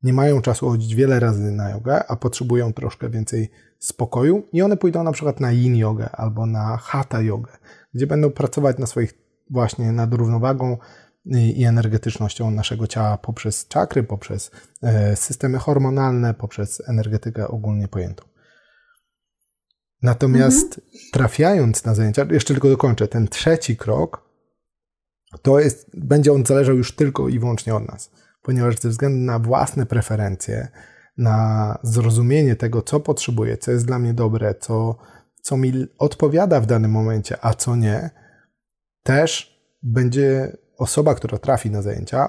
nie 0.04 0.12
mają 0.12 0.42
czasu 0.42 0.68
chodzić 0.68 0.94
wiele 0.94 1.20
razy 1.20 1.52
na 1.52 1.70
jogę, 1.70 2.04
a 2.08 2.16
potrzebują 2.16 2.72
troszkę 2.72 3.10
więcej 3.10 3.50
spokoju 3.78 4.48
i 4.52 4.62
one 4.62 4.76
pójdą 4.76 5.02
na 5.02 5.12
przykład 5.12 5.40
na 5.40 5.52
yin 5.52 5.76
jogę 5.76 6.10
albo 6.12 6.46
na 6.46 6.76
hatha 6.76 7.20
jogę, 7.20 7.52
gdzie 7.94 8.06
będą 8.06 8.30
pracować 8.30 8.78
na 8.78 8.86
swoich 8.86 9.14
właśnie 9.50 9.92
nad 9.92 10.14
równowagą 10.14 10.78
i 11.26 11.64
energetycznością 11.64 12.50
naszego 12.50 12.86
ciała 12.86 13.18
poprzez 13.18 13.68
czakry, 13.68 14.02
poprzez 14.02 14.50
e, 14.82 15.16
systemy 15.16 15.58
hormonalne, 15.58 16.34
poprzez 16.34 16.88
energetykę 16.88 17.48
ogólnie 17.48 17.88
pojętą. 17.88 18.24
Natomiast 20.02 20.64
mhm. 20.64 20.86
trafiając 21.12 21.84
na 21.84 21.94
zajęcia, 21.94 22.26
jeszcze 22.30 22.54
tylko 22.54 22.68
dokończę, 22.68 23.08
ten 23.08 23.28
trzeci 23.28 23.76
krok, 23.76 24.24
to 25.42 25.60
jest, 25.60 25.90
będzie 25.94 26.32
on 26.32 26.46
zależał 26.46 26.76
już 26.76 26.96
tylko 26.96 27.28
i 27.28 27.38
wyłącznie 27.38 27.74
od 27.74 27.88
nas 27.88 28.10
ponieważ 28.44 28.78
ze 28.78 28.88
względu 28.88 29.18
na 29.18 29.38
własne 29.38 29.86
preferencje, 29.86 30.68
na 31.16 31.78
zrozumienie 31.82 32.56
tego, 32.56 32.82
co 32.82 33.00
potrzebuję, 33.00 33.58
co 33.58 33.70
jest 33.70 33.86
dla 33.86 33.98
mnie 33.98 34.14
dobre, 34.14 34.54
co, 34.54 34.96
co 35.42 35.56
mi 35.56 35.86
odpowiada 35.98 36.60
w 36.60 36.66
danym 36.66 36.90
momencie, 36.90 37.36
a 37.40 37.54
co 37.54 37.76
nie, 37.76 38.10
też 39.02 39.60
będzie 39.82 40.56
osoba, 40.78 41.14
która 41.14 41.38
trafi 41.38 41.70
na 41.70 41.82
zajęcia. 41.82 42.28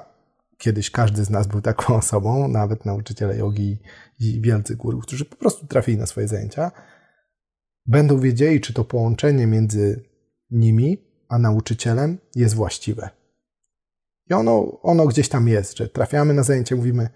Kiedyś 0.58 0.92
każdy 0.92 1.24
z 1.24 1.30
nas 1.30 1.48
był 1.48 1.62
taką 1.62 1.96
osobą, 2.04 2.48
nawet 2.48 2.86
nauczyciele 2.86 3.38
jogi 3.38 3.78
i 4.20 4.42
wielcy 4.42 4.76
górów, 4.76 5.04
którzy 5.04 5.26
po 5.26 5.36
prostu 5.36 5.68
trafili 5.68 5.98
na 5.98 6.06
swoje 6.06 6.28
zajęcia, 6.28 6.72
będą 7.86 8.20
wiedzieli, 8.20 8.62
czy 8.62 8.74
to 8.74 8.84
połączenie 8.84 9.48
między 9.48 10.04
nimi 10.52 11.06
a 11.30 11.38
nauczycielem 11.38 12.18
jest 12.36 12.56
właściwe. 12.56 13.10
I 14.30 14.34
ono, 14.34 14.82
ono 14.82 15.06
gdzieś 15.06 15.30
tam 15.30 15.48
jest, 15.48 15.78
że 15.78 15.90
trafiamy 15.90 16.34
na 16.34 16.44
zajęcie, 16.44 16.76
mówimy, 16.76 17.10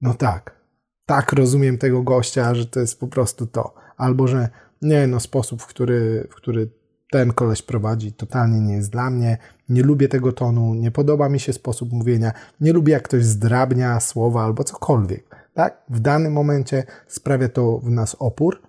no 0.00 0.14
tak, 0.14 0.60
tak 1.06 1.32
rozumiem 1.32 1.78
tego 1.78 2.02
gościa, 2.02 2.54
że 2.54 2.66
to 2.66 2.80
jest 2.80 3.00
po 3.00 3.08
prostu 3.08 3.46
to. 3.46 3.74
Albo, 3.96 4.28
że 4.28 4.48
nie, 4.82 5.06
no 5.06 5.20
sposób, 5.20 5.62
w 5.62 5.66
który, 5.66 6.28
w 6.30 6.34
który 6.34 6.70
ten 7.10 7.32
koleś 7.32 7.62
prowadzi, 7.62 8.12
totalnie 8.12 8.60
nie 8.60 8.74
jest 8.74 8.90
dla 8.90 9.10
mnie, 9.10 9.38
nie 9.68 9.82
lubię 9.82 10.08
tego 10.08 10.32
tonu, 10.32 10.74
nie 10.74 10.90
podoba 10.90 11.28
mi 11.28 11.40
się 11.40 11.52
sposób 11.52 11.92
mówienia, 11.92 12.32
nie 12.60 12.72
lubię 12.72 12.92
jak 12.92 13.02
ktoś 13.02 13.24
zdrabnia 13.24 14.00
słowa 14.00 14.44
albo 14.44 14.64
cokolwiek. 14.64 15.36
Tak? 15.54 15.82
W 15.88 16.00
danym 16.00 16.32
momencie 16.32 16.84
sprawia 17.08 17.48
to 17.48 17.78
w 17.78 17.90
nas 17.90 18.16
opór, 18.18 18.62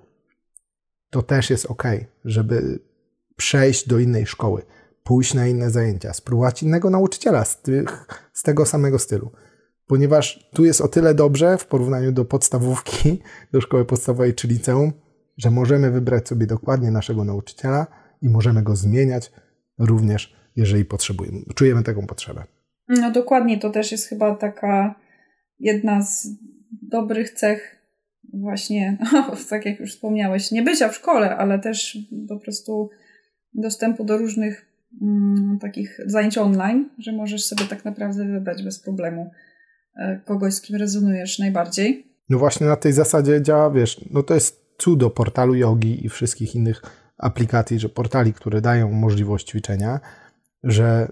to 1.10 1.22
też 1.22 1.50
jest 1.50 1.66
ok, 1.66 1.84
żeby 2.26 2.80
przejść 3.36 3.88
do 3.88 4.00
innej 4.00 4.26
szkoły 4.26 4.62
pójść 5.04 5.34
na 5.34 5.48
inne 5.48 5.70
zajęcia, 5.70 6.14
spróbować 6.14 6.64
innego 6.64 6.90
nauczyciela 6.90 7.46
z, 7.46 7.62
tych, 7.62 8.08
z 8.34 8.44
tego 8.44 8.66
samego 8.66 9.00
stylu. 9.00 9.32
Ponieważ 9.88 10.50
tu 10.54 10.66
jest 10.66 10.82
o 10.82 10.88
tyle 10.88 11.14
dobrze 11.14 11.58
w 11.58 11.66
porównaniu 11.66 12.12
do 12.12 12.26
podstawówki, 12.26 13.20
do 13.54 13.62
szkoły 13.62 13.86
podstawowej 13.86 14.34
czy 14.34 14.48
liceum, 14.48 14.92
że 15.38 15.52
możemy 15.52 15.92
wybrać 15.92 16.28
sobie 16.28 16.48
dokładnie 16.48 16.92
naszego 16.92 17.24
nauczyciela 17.24 17.88
i 18.22 18.30
możemy 18.30 18.64
go 18.64 18.76
zmieniać 18.76 19.32
również, 19.80 20.36
jeżeli 20.56 20.86
potrzebujemy, 20.86 21.40
czujemy 21.56 21.84
taką 21.84 22.08
potrzebę. 22.08 22.44
No 22.88 23.12
dokładnie, 23.12 23.60
to 23.60 23.70
też 23.70 23.92
jest 23.92 24.08
chyba 24.08 24.36
taka 24.36 24.96
jedna 25.60 26.02
z 26.02 26.28
dobrych 26.82 27.30
cech 27.30 27.84
właśnie, 28.34 28.98
tak 29.50 29.66
jak 29.66 29.80
już 29.80 29.94
wspomniałeś, 29.94 30.52
nie 30.52 30.62
bycia 30.62 30.90
w 30.90 30.96
szkole, 30.96 31.38
ale 31.38 31.60
też 31.60 31.98
po 32.30 32.40
prostu 32.40 32.90
dostępu 33.54 34.04
do 34.04 34.18
różnych 34.18 34.73
takich 35.62 36.00
zajęć 36.06 36.38
online, 36.38 36.90
że 36.98 37.12
możesz 37.12 37.46
sobie 37.46 37.66
tak 37.66 37.86
naprawdę 37.86 38.26
wybrać 38.26 38.64
bez 38.64 38.80
problemu 38.80 39.32
e, 39.96 40.20
kogoś, 40.26 40.54
z 40.54 40.62
kim 40.62 40.76
rezonujesz 40.76 41.40
najbardziej. 41.40 42.08
No 42.30 42.38
właśnie 42.38 42.68
na 42.68 42.76
tej 42.76 42.94
zasadzie 42.94 43.42
działa, 43.42 43.72
wiesz, 43.72 44.06
no 44.12 44.24
to 44.24 44.34
jest 44.34 44.64
cudo 44.78 45.10
portalu 45.10 45.56
yogi 45.56 46.06
i 46.06 46.10
wszystkich 46.10 46.56
innych 46.56 46.82
aplikacji, 47.18 47.80
że 47.80 47.90
portali, 47.90 48.34
które 48.34 48.62
dają 48.62 48.92
możliwość 48.92 49.48
ćwiczenia, 49.50 50.00
że 50.64 51.12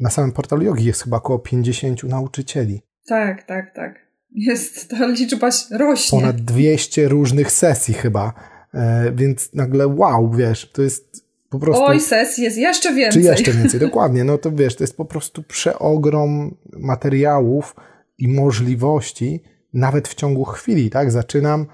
na 0.00 0.10
samym 0.10 0.32
portalu 0.32 0.62
yogi 0.62 0.84
jest 0.84 1.02
chyba 1.02 1.16
około 1.16 1.38
50 1.38 2.04
nauczycieli. 2.04 2.82
Tak, 3.06 3.42
tak, 3.42 3.74
tak. 3.74 4.08
Jest, 4.30 4.90
ta 4.90 5.06
liczba 5.06 5.50
rośnie. 5.70 6.20
Ponad 6.20 6.36
200 6.36 7.08
różnych 7.08 7.52
sesji 7.52 7.94
chyba, 7.94 8.32
e, 8.74 9.12
więc 9.12 9.54
nagle 9.54 9.86
wow, 9.86 10.30
wiesz, 10.30 10.72
to 10.72 10.82
jest 10.82 11.27
po 11.50 11.58
prostu... 11.58 11.84
Oj, 11.84 12.00
sesji 12.00 12.44
jest 12.44 12.58
jeszcze 12.58 12.94
więcej. 12.94 13.22
Czy 13.22 13.28
jeszcze 13.28 13.52
więcej, 13.52 13.80
dokładnie. 13.80 14.24
No 14.24 14.38
to 14.38 14.52
wiesz, 14.52 14.76
to 14.76 14.84
jest 14.84 14.96
po 14.96 15.04
prostu 15.04 15.42
przeogrom 15.42 16.56
materiałów 16.72 17.76
i 18.18 18.28
możliwości, 18.28 19.42
nawet 19.74 20.08
w 20.08 20.14
ciągu 20.14 20.44
chwili, 20.44 20.90
tak? 20.90 21.10
Zaczynam 21.10 21.66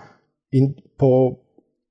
i 0.53 0.75
po 0.97 1.35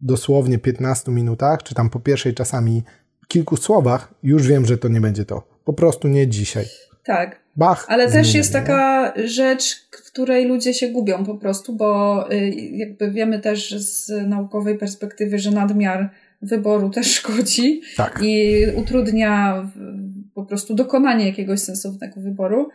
dosłownie 0.01 0.57
15 0.57 1.11
minutach, 1.11 1.63
czy 1.63 1.75
tam 1.75 1.89
po 1.89 1.99
pierwszej 1.99 2.33
czasami 2.33 2.83
kilku 3.27 3.57
słowach, 3.57 4.13
już 4.23 4.47
wiem, 4.47 4.65
że 4.65 4.77
to 4.77 4.87
nie 4.87 5.01
będzie 5.01 5.25
to. 5.25 5.47
Po 5.65 5.73
prostu 5.73 6.07
nie 6.07 6.27
dzisiaj. 6.27 6.65
Tak. 7.05 7.43
Bach. 7.55 7.85
Ale 7.89 8.11
też 8.11 8.33
jest 8.33 8.53
taka 8.53 9.13
rzecz, 9.25 9.89
w 9.91 10.11
której 10.11 10.47
ludzie 10.47 10.73
się 10.73 10.87
gubią 10.87 11.25
po 11.25 11.35
prostu, 11.35 11.75
bo 11.75 12.25
y, 12.31 12.49
jakby 12.71 13.11
wiemy 13.11 13.39
też 13.39 13.75
z 13.79 14.27
naukowej 14.27 14.77
perspektywy, 14.77 15.39
że 15.39 15.51
nadmiar 15.51 16.09
wyboru 16.43 16.89
też 16.89 17.07
szkodzi 17.07 17.81
tak. 17.97 18.19
i 18.23 18.65
utrudnia 18.75 19.63
po 20.35 20.45
prostu 20.45 20.75
dokonanie 20.75 21.27
jakiegoś 21.27 21.59
sensownego 21.59 22.21
wyboru. 22.21 22.69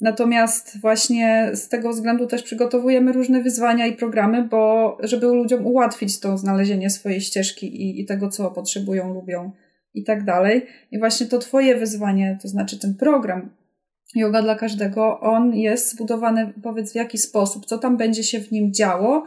Natomiast 0.00 0.80
właśnie 0.80 1.50
z 1.54 1.68
tego 1.68 1.90
względu 1.90 2.26
też 2.26 2.42
przygotowujemy 2.42 3.12
różne 3.12 3.42
wyzwania 3.42 3.86
i 3.86 3.96
programy, 3.96 4.48
bo 4.48 4.96
żeby 5.02 5.26
ludziom 5.26 5.66
ułatwić 5.66 6.20
to 6.20 6.38
znalezienie 6.38 6.90
swojej 6.90 7.20
ścieżki 7.20 7.82
i, 7.82 8.00
i 8.00 8.06
tego, 8.06 8.28
co 8.28 8.50
potrzebują, 8.50 9.14
lubią 9.14 9.52
i 9.94 10.04
tak 10.04 10.24
dalej. 10.24 10.66
I 10.90 10.98
właśnie 10.98 11.26
to 11.26 11.38
Twoje 11.38 11.76
wyzwanie, 11.76 12.38
to 12.42 12.48
znaczy 12.48 12.78
ten 12.78 12.94
program 12.94 13.50
Yoga 14.14 14.42
dla 14.42 14.54
każdego, 14.54 15.20
on 15.20 15.54
jest 15.54 15.90
zbudowany, 15.90 16.52
powiedz 16.62 16.92
w 16.92 16.94
jaki 16.94 17.18
sposób, 17.18 17.66
co 17.66 17.78
tam 17.78 17.96
będzie 17.96 18.24
się 18.24 18.40
w 18.40 18.52
nim 18.52 18.72
działo, 18.72 19.24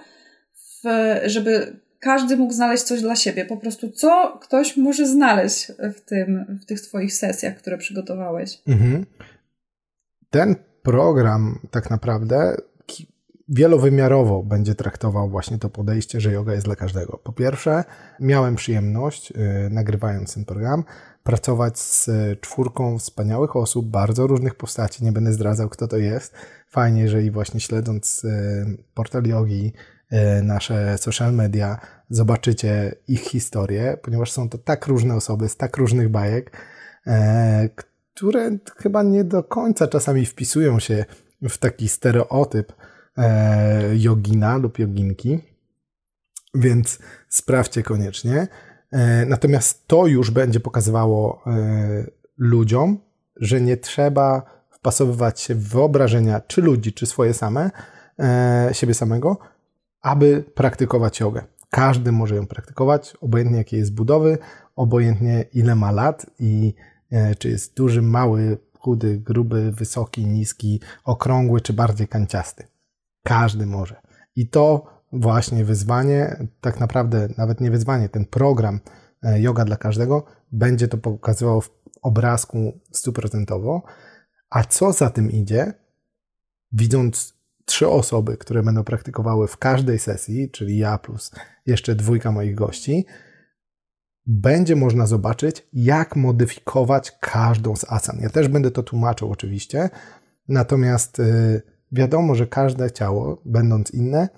w, 0.54 0.88
żeby 1.26 1.80
każdy 2.06 2.38
mógł 2.38 2.54
znaleźć 2.54 2.84
coś 2.84 3.02
dla 3.02 3.16
siebie. 3.16 3.46
Po 3.46 3.58
prostu 3.58 3.92
co 3.92 4.40
ktoś 4.42 4.78
może 4.78 5.08
znaleźć 5.08 5.72
w, 5.96 6.02
tym, 6.02 6.60
w 6.62 6.66
tych 6.66 6.82
Twoich 6.82 7.14
sesjach, 7.14 7.58
które 7.58 7.78
przygotowałeś. 7.78 8.62
Mhm 8.68 9.06
ten 10.36 10.56
program 10.84 11.60
tak 11.72 11.90
naprawdę 11.90 12.58
wielowymiarowo 13.50 14.44
będzie 14.44 14.76
traktował 14.76 15.30
właśnie 15.30 15.58
to 15.58 15.70
podejście, 15.70 16.22
że 16.22 16.32
yoga 16.32 16.54
jest 16.54 16.66
dla 16.66 16.76
każdego. 16.76 17.18
Po 17.24 17.34
pierwsze, 17.34 17.84
miałem 18.20 18.56
przyjemność, 18.56 19.32
yy, 19.32 19.70
nagrywając 19.72 20.34
ten 20.34 20.46
program, 20.46 20.84
pracować 21.24 21.80
z 21.80 22.10
czwórką 22.42 22.98
wspaniałych 22.98 23.56
osób, 23.56 23.86
bardzo 23.90 24.28
różnych 24.28 24.56
postaci, 24.56 25.04
nie 25.04 25.12
będę 25.12 25.34
zdradzał, 25.34 25.70
kto 25.70 25.88
to 25.88 25.98
jest. 25.98 26.34
Fajnie, 26.68 27.02
jeżeli 27.02 27.32
właśnie 27.32 27.60
śledząc 27.60 28.24
yy, 28.24 28.78
portal 28.94 29.24
yogi, 29.24 29.74
yy, 30.12 30.20
nasze 30.44 30.98
social 30.98 31.34
media, 31.34 31.80
zobaczycie 32.10 32.96
ich 33.08 33.22
historię, 33.22 33.98
ponieważ 34.02 34.32
są 34.32 34.50
to 34.50 34.58
tak 34.58 34.88
różne 34.88 35.16
osoby 35.16 35.50
z 35.50 35.58
tak 35.58 35.78
różnych 35.78 36.10
bajek, 36.10 36.52
które 38.16 38.58
chyba 38.78 39.04
nie 39.04 39.24
do 39.24 39.44
końca 39.44 39.88
czasami 39.88 40.26
wpisują 40.26 40.80
się 40.80 41.06
w 41.42 41.58
taki 41.58 41.90
stereotyp 41.90 42.74
e, 43.18 43.98
jogina 43.98 44.58
lub 44.58 44.80
joginki, 44.80 45.40
więc 46.56 47.00
sprawdźcie 47.30 47.84
koniecznie. 47.84 48.48
E, 48.92 49.26
natomiast 49.26 49.88
to 49.88 50.08
już 50.08 50.32
będzie 50.32 50.60
pokazywało 50.60 51.44
e, 51.48 52.06
ludziom, 52.38 53.00
że 53.36 53.62
nie 53.62 53.78
trzeba 53.78 54.44
wpasowywać 54.72 55.40
się 55.40 55.56
w 55.56 55.70
wyobrażenia 55.70 56.42
czy 56.42 56.62
ludzi, 56.62 56.94
czy 56.94 57.06
swoje 57.06 57.34
same, 57.34 57.72
e, 58.20 58.70
siebie 58.72 58.94
samego, 58.94 59.38
aby 60.02 60.44
praktykować 60.56 61.20
jogę. 61.20 61.44
Każdy 61.76 62.12
może 62.12 62.36
ją 62.36 62.48
praktykować, 62.48 63.14
obojętnie 63.22 63.58
jakiej 63.58 63.80
jest 63.80 63.94
budowy, 63.94 64.38
obojętnie 64.76 65.46
ile 65.54 65.76
ma 65.76 65.92
lat 65.92 66.26
i 66.40 66.74
E, 67.12 67.36
czy 67.36 67.50
jest 67.50 67.76
duży, 67.78 68.02
mały, 68.02 68.58
chudy, 68.80 69.18
gruby, 69.18 69.72
wysoki, 69.72 70.26
niski, 70.26 70.82
okrągły, 71.04 71.62
czy 71.62 71.74
bardziej 71.74 72.08
kanciasty. 72.08 72.68
Każdy 73.24 73.66
może. 73.66 74.02
I 74.36 74.50
to 74.50 74.86
właśnie 75.14 75.66
wyzwanie, 75.66 76.48
tak 76.62 76.80
naprawdę 76.80 77.28
nawet 77.38 77.62
nie 77.62 77.72
wyzwanie, 77.72 78.10
ten 78.10 78.26
program 78.26 78.80
e, 79.24 79.42
Yoga 79.42 79.66
dla 79.66 79.78
każdego 79.78 80.26
będzie 80.52 80.88
to 80.88 80.98
pokazywał 80.98 81.62
w 81.62 81.72
obrazku 82.02 82.80
stuprocentowo. 82.92 83.84
A 84.50 84.64
co 84.64 84.94
za 84.94 85.10
tym 85.10 85.32
idzie, 85.32 85.74
widząc 86.72 87.35
trzy 87.76 87.88
osoby, 87.88 88.38
które 88.38 88.64
będą 88.64 88.84
praktykowały 88.84 89.48
w 89.48 89.58
każdej 89.58 90.00
sesji, 90.00 90.52
czyli 90.52 90.78
ja 90.78 90.98
plus 90.98 91.32
jeszcze 91.66 91.96
dwójka 91.96 92.32
moich 92.32 92.56
gości, 92.56 93.06
będzie 94.26 94.76
można 94.76 95.06
zobaczyć, 95.06 95.68
jak 95.74 96.16
modyfikować 96.16 97.18
każdą 97.20 97.76
z 97.76 97.92
asan. 97.92 98.18
Ja 98.22 98.30
też 98.30 98.48
będę 98.48 98.72
to 98.72 98.84
tłumaczył 98.84 99.32
oczywiście, 99.32 99.90
natomiast 100.48 101.20
y, 101.20 101.62
wiadomo, 101.92 102.36
że 102.36 102.48
każde 102.48 102.92
ciało, 102.92 103.42
będąc 103.46 103.92
inne, 103.92 104.30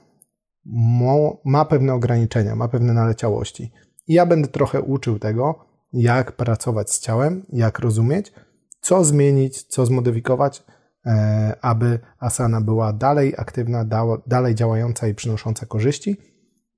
ma 1.45 1.65
pewne 1.65 1.93
ograniczenia, 1.93 2.55
ma 2.55 2.67
pewne 2.67 2.93
naleciałości. 2.93 3.71
I 4.07 4.13
ja 4.13 4.25
będę 4.25 4.47
trochę 4.47 4.81
uczył 4.81 5.19
tego, 5.19 5.65
jak 5.93 6.31
pracować 6.31 6.91
z 6.91 6.99
ciałem, 6.99 7.45
jak 7.53 7.79
rozumieć, 7.79 8.33
co 8.81 9.05
zmienić, 9.05 9.63
co 9.63 9.85
zmodyfikować, 9.85 10.63
aby 11.61 11.99
asana 12.19 12.61
była 12.61 12.93
dalej 12.93 13.33
aktywna, 13.37 13.85
dalej 14.27 14.55
działająca 14.55 15.07
i 15.07 15.13
przynosząca 15.13 15.65
korzyści, 15.65 16.17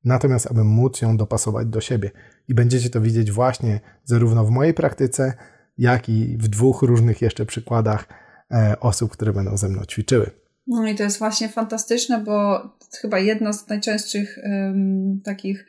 natomiast 0.03 0.51
aby 0.51 0.63
móc 0.63 1.01
ją 1.01 1.17
dopasować 1.17 1.67
do 1.67 1.81
siebie. 1.81 2.11
I 2.47 2.53
będziecie 2.53 2.89
to 2.89 3.01
widzieć 3.01 3.31
właśnie 3.31 3.79
zarówno 4.03 4.45
w 4.45 4.49
mojej 4.49 4.73
praktyce, 4.73 5.33
jak 5.77 6.09
i 6.09 6.37
w 6.37 6.47
dwóch 6.47 6.81
różnych 6.81 7.21
jeszcze 7.21 7.45
przykładach 7.45 8.05
e, 8.51 8.79
osób, 8.79 9.11
które 9.11 9.33
będą 9.33 9.57
ze 9.57 9.69
mną 9.69 9.85
ćwiczyły. 9.85 10.31
No 10.67 10.87
i 10.87 10.95
to 10.95 11.03
jest 11.03 11.19
właśnie 11.19 11.49
fantastyczne, 11.49 12.19
bo 12.19 12.61
chyba 13.01 13.19
jedna 13.19 13.53
z 13.53 13.67
najczęstszych 13.67 14.39
um, 14.43 15.21
takich, 15.23 15.65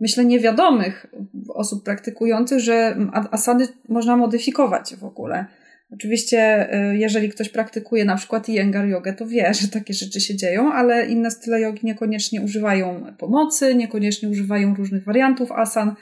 myślę, 0.00 0.24
niewiadomych 0.24 1.06
osób 1.48 1.84
praktykujących, 1.84 2.60
że 2.60 2.96
asady 3.30 3.68
można 3.88 4.16
modyfikować 4.16 4.96
w 4.96 5.04
ogóle. 5.04 5.46
Oczywiście, 5.90 6.68
y, 6.92 6.96
jeżeli 6.96 7.28
ktoś 7.28 7.48
praktykuje 7.48 8.04
na 8.04 8.16
przykład 8.16 8.48
Iyengar 8.48 8.88
jogę, 8.88 9.12
to 9.12 9.26
wie, 9.26 9.54
że 9.54 9.68
takie 9.68 9.94
rzeczy 9.94 10.20
się 10.20 10.36
dzieją, 10.36 10.72
ale 10.72 11.06
inne 11.06 11.30
style 11.30 11.60
jogi 11.60 11.86
niekoniecznie 11.86 12.40
używają 12.40 13.06
pomocy, 13.18 13.74
niekoniecznie 13.74 14.28
używają 14.28 14.74
różnych 14.74 15.04
wariantów 15.04 15.52
asan, 15.52 15.94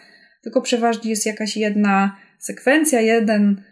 tylko 0.42 0.60
przeważnie 0.60 1.10
jest 1.10 1.26
jakaś 1.26 1.56
jedna 1.56 2.16
sekwencja, 2.38 3.00
jeden 3.00 3.62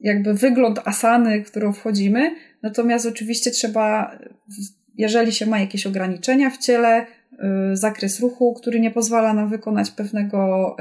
jakby 0.00 0.34
wygląd 0.34 0.80
asany, 0.84 1.44
w 1.44 1.50
którą 1.50 1.72
wchodzimy. 1.72 2.34
Natomiast 2.62 3.06
oczywiście 3.06 3.50
trzeba, 3.50 4.18
jeżeli 4.94 5.32
się 5.32 5.46
ma 5.46 5.58
jakieś 5.58 5.86
ograniczenia 5.86 6.50
w 6.50 6.58
ciele, 6.58 7.02
y, 7.02 7.76
zakres 7.76 8.20
ruchu, 8.20 8.54
który 8.54 8.80
nie 8.80 8.90
pozwala 8.90 9.34
nam 9.34 9.48
wykonać 9.50 9.90
pewnego 9.90 10.76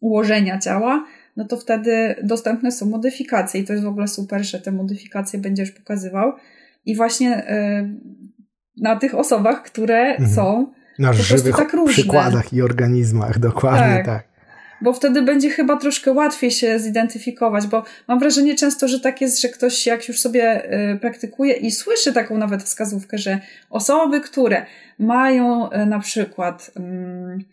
ułożenia 0.00 0.58
ciała, 0.58 1.04
no 1.36 1.44
to 1.44 1.56
wtedy 1.56 2.14
dostępne 2.22 2.72
są 2.72 2.86
modyfikacje 2.86 3.60
i 3.60 3.64
to 3.64 3.72
jest 3.72 3.84
w 3.84 3.88
ogóle 3.88 4.08
super, 4.08 4.44
że 4.44 4.60
te 4.60 4.72
modyfikacje 4.72 5.38
będziesz 5.38 5.70
pokazywał. 5.70 6.32
I 6.86 6.96
właśnie 6.96 7.50
y, 7.50 8.00
na 8.76 8.96
tych 8.96 9.14
osobach, 9.14 9.62
które 9.62 10.00
mhm. 10.00 10.30
są 10.30 10.72
na 10.98 11.12
żywych 11.12 11.56
tak 11.56 11.76
przykładach 11.86 12.52
i 12.52 12.62
organizmach, 12.62 13.38
dokładnie 13.38 13.96
tak. 13.96 14.06
tak 14.06 14.35
bo 14.80 14.92
wtedy 14.92 15.22
będzie 15.22 15.50
chyba 15.50 15.76
troszkę 15.76 16.12
łatwiej 16.12 16.50
się 16.50 16.78
zidentyfikować, 16.78 17.66
bo 17.66 17.84
mam 18.08 18.18
wrażenie 18.18 18.54
często, 18.54 18.88
że 18.88 19.00
tak 19.00 19.20
jest, 19.20 19.40
że 19.40 19.48
ktoś 19.48 19.86
jak 19.86 20.08
już 20.08 20.20
sobie 20.20 20.72
y, 20.92 20.98
praktykuje 20.98 21.52
i 21.54 21.70
słyszy 21.70 22.12
taką 22.12 22.38
nawet 22.38 22.62
wskazówkę, 22.62 23.18
że 23.18 23.40
osoby, 23.70 24.20
które 24.20 24.66
mają 24.98 25.72
y, 25.72 25.86
na 25.86 25.98
przykład 25.98 26.70
mm, 26.76 27.44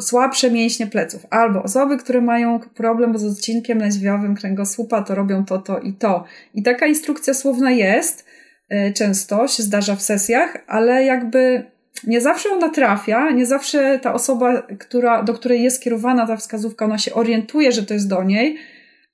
słabsze 0.00 0.50
mięśnie 0.50 0.86
pleców, 0.86 1.26
albo 1.30 1.62
osoby, 1.62 1.96
które 1.96 2.20
mają 2.20 2.60
problem 2.60 3.18
z 3.18 3.24
odcinkiem 3.24 3.78
lędźwiowym 3.78 4.36
kręgosłupa, 4.36 5.02
to 5.02 5.14
robią 5.14 5.44
to, 5.44 5.58
to 5.58 5.78
i 5.78 5.92
to. 5.92 6.24
I 6.54 6.62
taka 6.62 6.86
instrukcja 6.86 7.34
słowna 7.34 7.70
jest, 7.70 8.24
y, 8.72 8.92
często 8.92 9.48
się 9.48 9.62
zdarza 9.62 9.96
w 9.96 10.02
sesjach, 10.02 10.56
ale 10.66 11.04
jakby 11.04 11.70
nie 12.06 12.20
zawsze 12.20 12.48
ona 12.48 12.68
trafia, 12.68 13.30
nie 13.30 13.46
zawsze 13.46 13.98
ta 14.02 14.14
osoba, 14.14 14.62
która, 14.62 15.22
do 15.22 15.34
której 15.34 15.62
jest 15.62 15.82
kierowana 15.82 16.26
ta 16.26 16.36
wskazówka, 16.36 16.84
ona 16.84 16.98
się 16.98 17.14
orientuje, 17.14 17.72
że 17.72 17.82
to 17.82 17.94
jest 17.94 18.08
do 18.08 18.22
niej, 18.24 18.58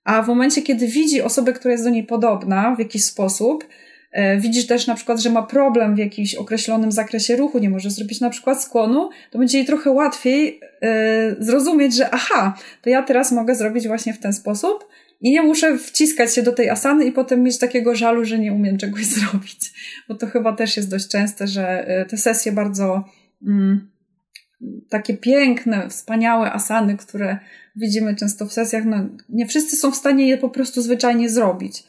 A 0.04 0.22
w 0.22 0.28
momencie, 0.28 0.62
kiedy 0.62 0.86
widzi 0.86 1.22
osobę, 1.22 1.52
która 1.52 1.72
jest 1.72 1.84
do 1.84 1.90
niej 1.90 2.04
podobna 2.04 2.74
w 2.76 2.78
jakiś 2.78 3.04
sposób, 3.04 3.64
e, 4.12 4.38
widzisz 4.38 4.66
też 4.66 4.86
na 4.86 4.94
przykład, 4.94 5.20
że 5.20 5.30
ma 5.30 5.42
problem 5.42 5.94
w 5.94 5.98
jakimś 5.98 6.34
określonym 6.34 6.92
zakresie 6.92 7.36
ruchu, 7.36 7.58
nie 7.58 7.70
może 7.70 7.90
zrobić 7.90 8.20
na 8.20 8.30
przykład 8.30 8.62
skłonu, 8.62 9.10
to 9.30 9.38
będzie 9.38 9.58
jej 9.58 9.66
trochę 9.66 9.90
łatwiej 9.90 10.60
e, 10.82 11.36
zrozumieć, 11.38 11.96
że 11.96 12.10
aha, 12.10 12.54
to 12.82 12.90
ja 12.90 13.02
teraz 13.02 13.32
mogę 13.32 13.54
zrobić 13.54 13.88
właśnie 13.88 14.12
w 14.12 14.18
ten 14.18 14.32
sposób 14.32 14.88
i 15.20 15.30
nie 15.30 15.42
muszę 15.42 15.78
wciskać 15.78 16.34
się 16.34 16.42
do 16.42 16.52
tej 16.52 16.70
asany 16.70 17.04
i 17.04 17.12
potem 17.12 17.42
mieć 17.42 17.58
takiego 17.58 17.94
żalu, 17.94 18.24
że 18.24 18.38
nie 18.38 18.52
umiem 18.52 18.78
czegoś 18.78 19.04
zrobić. 19.16 19.72
Bo 20.08 20.14
to 20.14 20.26
chyba 20.26 20.52
też 20.52 20.76
jest 20.76 20.90
dość 20.90 21.08
częste, 21.08 21.46
że 21.46 21.88
e, 21.88 22.04
te 22.04 22.16
sesje 22.16 22.52
bardzo 22.52 23.04
mm, 23.46 23.90
takie 24.88 25.16
piękne, 25.16 25.88
wspaniałe 25.88 26.52
asany, 26.52 26.96
które 26.96 27.38
widzimy 27.76 28.16
często 28.16 28.46
w 28.46 28.52
sesjach, 28.52 28.84
no 28.84 28.96
nie 29.28 29.46
wszyscy 29.46 29.76
są 29.76 29.90
w 29.90 29.96
stanie 29.96 30.28
je 30.28 30.38
po 30.38 30.48
prostu 30.48 30.82
zwyczajnie 30.82 31.30
zrobić. 31.30 31.84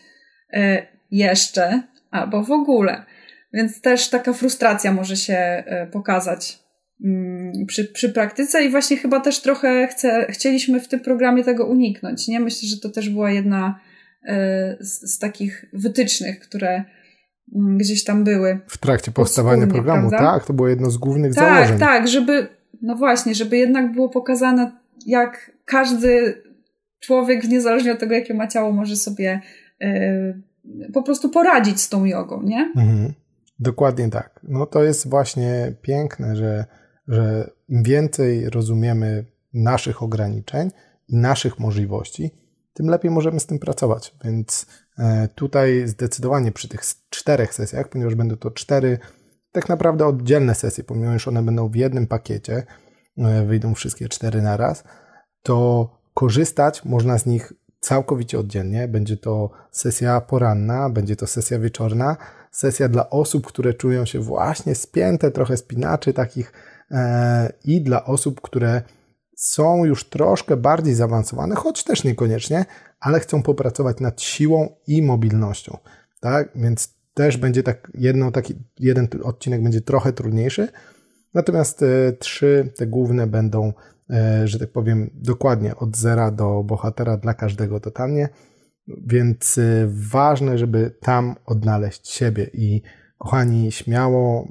E, 0.54 0.88
jeszcze, 1.12 1.82
albo 2.12 2.44
w 2.44 2.52
ogóle. 2.52 3.06
Więc 3.54 3.82
też 3.82 4.10
taka 4.10 4.34
frustracja 4.34 4.94
może 4.94 5.18
się 5.18 5.34
e, 5.34 5.88
pokazać 5.92 6.67
przy, 7.68 7.86
przy 7.86 8.10
praktyce 8.10 8.64
i 8.64 8.70
właśnie 8.70 8.98
chyba 8.98 9.20
też 9.20 9.42
trochę 9.42 9.88
chce, 9.88 10.26
chcieliśmy 10.30 10.80
w 10.80 10.88
tym 10.88 11.00
programie 11.00 11.44
tego 11.44 11.66
uniknąć. 11.66 12.28
Nie 12.28 12.40
myślę, 12.40 12.70
że 12.70 12.78
to 12.78 12.90
też 12.90 13.10
była 13.10 13.32
jedna 13.32 13.80
e, 14.24 14.78
z, 14.80 15.14
z 15.14 15.20
takich 15.20 15.66
wytycznych, 15.74 16.40
które 16.40 16.84
mm, 17.56 17.78
gdzieś 17.78 18.04
tam 18.04 18.24
były. 18.24 18.60
W 18.68 18.78
trakcie 18.78 19.12
powstawania 19.12 19.68
programu, 19.68 20.10
prawda? 20.10 20.32
tak? 20.32 20.46
To 20.46 20.54
było 20.54 20.68
jedno 20.68 20.90
z 20.90 20.98
głównych 20.98 21.36
tak, 21.36 21.56
założeń. 21.56 21.80
Tak, 21.80 21.90
tak, 21.90 22.08
żeby, 22.08 22.48
no 22.82 22.96
właśnie, 22.96 23.36
żeby 23.36 23.58
jednak 23.58 23.92
było 23.92 24.10
pokazane, 24.10 24.72
jak 25.06 25.52
każdy 25.66 26.42
człowiek, 27.00 27.44
niezależnie 27.44 27.92
od 27.92 28.00
tego, 28.00 28.16
jakie 28.16 28.34
ma 28.34 28.48
ciało, 28.48 28.72
może 28.72 28.96
sobie 28.96 29.42
y, 29.82 30.42
po 30.94 31.04
prostu 31.04 31.30
poradzić 31.30 31.82
z 31.82 31.90
tą 31.90 32.06
jogą, 32.06 32.44
nie? 32.44 32.72
Mhm. 32.76 33.14
Dokładnie 33.60 34.10
tak. 34.10 34.40
No 34.44 34.66
to 34.66 34.84
jest 34.84 35.10
właśnie 35.10 35.74
piękne, 35.82 36.36
że, 36.36 36.66
że 37.08 37.50
im 37.68 37.84
więcej 37.84 38.50
rozumiemy 38.50 39.26
naszych 39.54 40.04
ograniczeń 40.04 40.72
i 41.08 41.16
naszych 41.16 41.60
możliwości, 41.60 42.32
tym 42.74 42.88
lepiej 42.88 43.12
możemy 43.12 43.40
z 43.40 43.46
tym 43.46 43.60
pracować. 43.60 44.16
Więc 44.24 44.66
e, 45.00 45.28
tutaj 45.36 45.88
zdecydowanie 45.88 46.52
przy 46.52 46.68
tych 46.68 46.82
czterech 47.10 47.54
sesjach, 47.54 47.90
ponieważ 47.90 48.16
będą 48.16 48.36
to 48.36 48.52
cztery 48.52 49.00
tak 49.52 49.70
naprawdę 49.70 50.06
oddzielne 50.06 50.56
sesje, 50.56 50.84
pomimo 50.84 51.20
że 51.20 51.32
one 51.32 51.44
będą 51.44 51.70
w 51.70 51.76
jednym 51.76 52.08
pakiecie, 52.08 52.64
e, 53.18 53.46
wyjdą 53.46 53.74
wszystkie 53.74 54.10
cztery 54.10 54.42
na 54.42 54.58
raz, 54.58 54.84
to 55.44 55.90
korzystać 56.14 56.86
można 56.86 57.18
z 57.18 57.26
nich 57.26 57.54
całkowicie 57.80 58.40
oddzielnie. 58.40 58.88
Będzie 58.88 59.18
to 59.18 59.50
sesja 59.72 60.22
poranna, 60.22 60.90
będzie 60.90 61.16
to 61.16 61.28
sesja 61.28 61.60
wieczorna, 61.60 62.18
sesja 62.52 62.90
dla 62.90 63.10
osób, 63.10 63.48
które 63.48 63.74
czują 63.74 64.06
się 64.06 64.20
właśnie 64.20 64.76
spięte, 64.76 65.32
trochę 65.32 65.58
spinaczy 65.58 66.14
takich 66.14 66.54
i 67.64 67.82
dla 67.82 68.06
osób, 68.06 68.42
które 68.42 68.82
są 69.36 69.86
już 69.86 70.10
troszkę 70.10 70.58
bardziej 70.58 70.94
zaawansowane, 70.94 71.56
choć 71.56 71.84
też 71.84 72.04
niekoniecznie, 72.04 72.66
ale 73.00 73.20
chcą 73.20 73.44
popracować 73.44 74.00
nad 74.00 74.22
siłą 74.22 74.70
i 74.88 75.02
mobilnością. 75.02 75.78
Tak? 76.20 76.50
Więc 76.56 76.98
też 77.14 77.38
będzie 77.38 77.64
tak, 77.64 77.92
jedno, 77.94 78.32
taki, 78.32 78.56
jeden 78.80 79.08
odcinek 79.24 79.64
będzie 79.64 79.82
trochę 79.82 80.14
trudniejszy, 80.14 80.68
natomiast 81.34 81.84
e, 81.84 82.14
trzy 82.20 82.74
te 82.78 82.88
główne 82.88 83.28
będą 83.28 83.74
E, 84.10 84.48
że 84.48 84.60
tak 84.60 84.72
powiem, 84.72 85.10
dokładnie 85.14 85.76
od 85.76 85.98
zera 85.98 86.32
do 86.32 86.64
bohatera 86.64 87.18
dla 87.18 87.34
każdego 87.34 87.80
totalnie. 87.80 88.30
Więc 88.88 89.58
e, 89.58 89.88
ważne, 89.90 90.58
żeby 90.58 90.92
tam 91.02 91.36
odnaleźć 91.46 92.10
siebie 92.10 92.50
i 92.54 92.82
kochani, 93.18 93.72
śmiało 93.72 94.48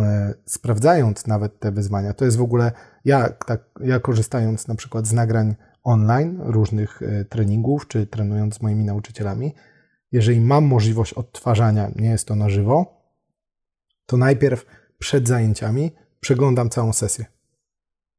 e, 0.00 0.34
sprawdzając 0.46 1.26
nawet 1.26 1.58
te 1.58 1.72
wyzwania, 1.72 2.12
to 2.12 2.24
jest 2.24 2.36
w 2.36 2.42
ogóle, 2.42 2.72
ja, 3.04 3.28
tak, 3.28 3.60
ja 3.80 4.00
korzystając 4.00 4.68
na 4.68 4.74
przykład 4.74 5.06
z 5.06 5.12
nagrań 5.12 5.54
online, 5.84 6.40
różnych 6.40 7.00
treningów, 7.28 7.88
czy 7.88 8.06
trenując 8.06 8.54
z 8.54 8.62
moimi 8.62 8.84
nauczycielami, 8.84 9.54
jeżeli 10.12 10.40
mam 10.40 10.64
możliwość 10.64 11.12
odtwarzania, 11.12 11.90
nie 11.96 12.08
jest 12.08 12.28
to 12.28 12.36
na 12.36 12.48
żywo, 12.48 13.02
to 14.06 14.16
najpierw 14.16 14.66
przed 14.98 15.28
zajęciami 15.28 15.92
przeglądam 16.20 16.70
całą 16.70 16.92
sesję 16.92 17.24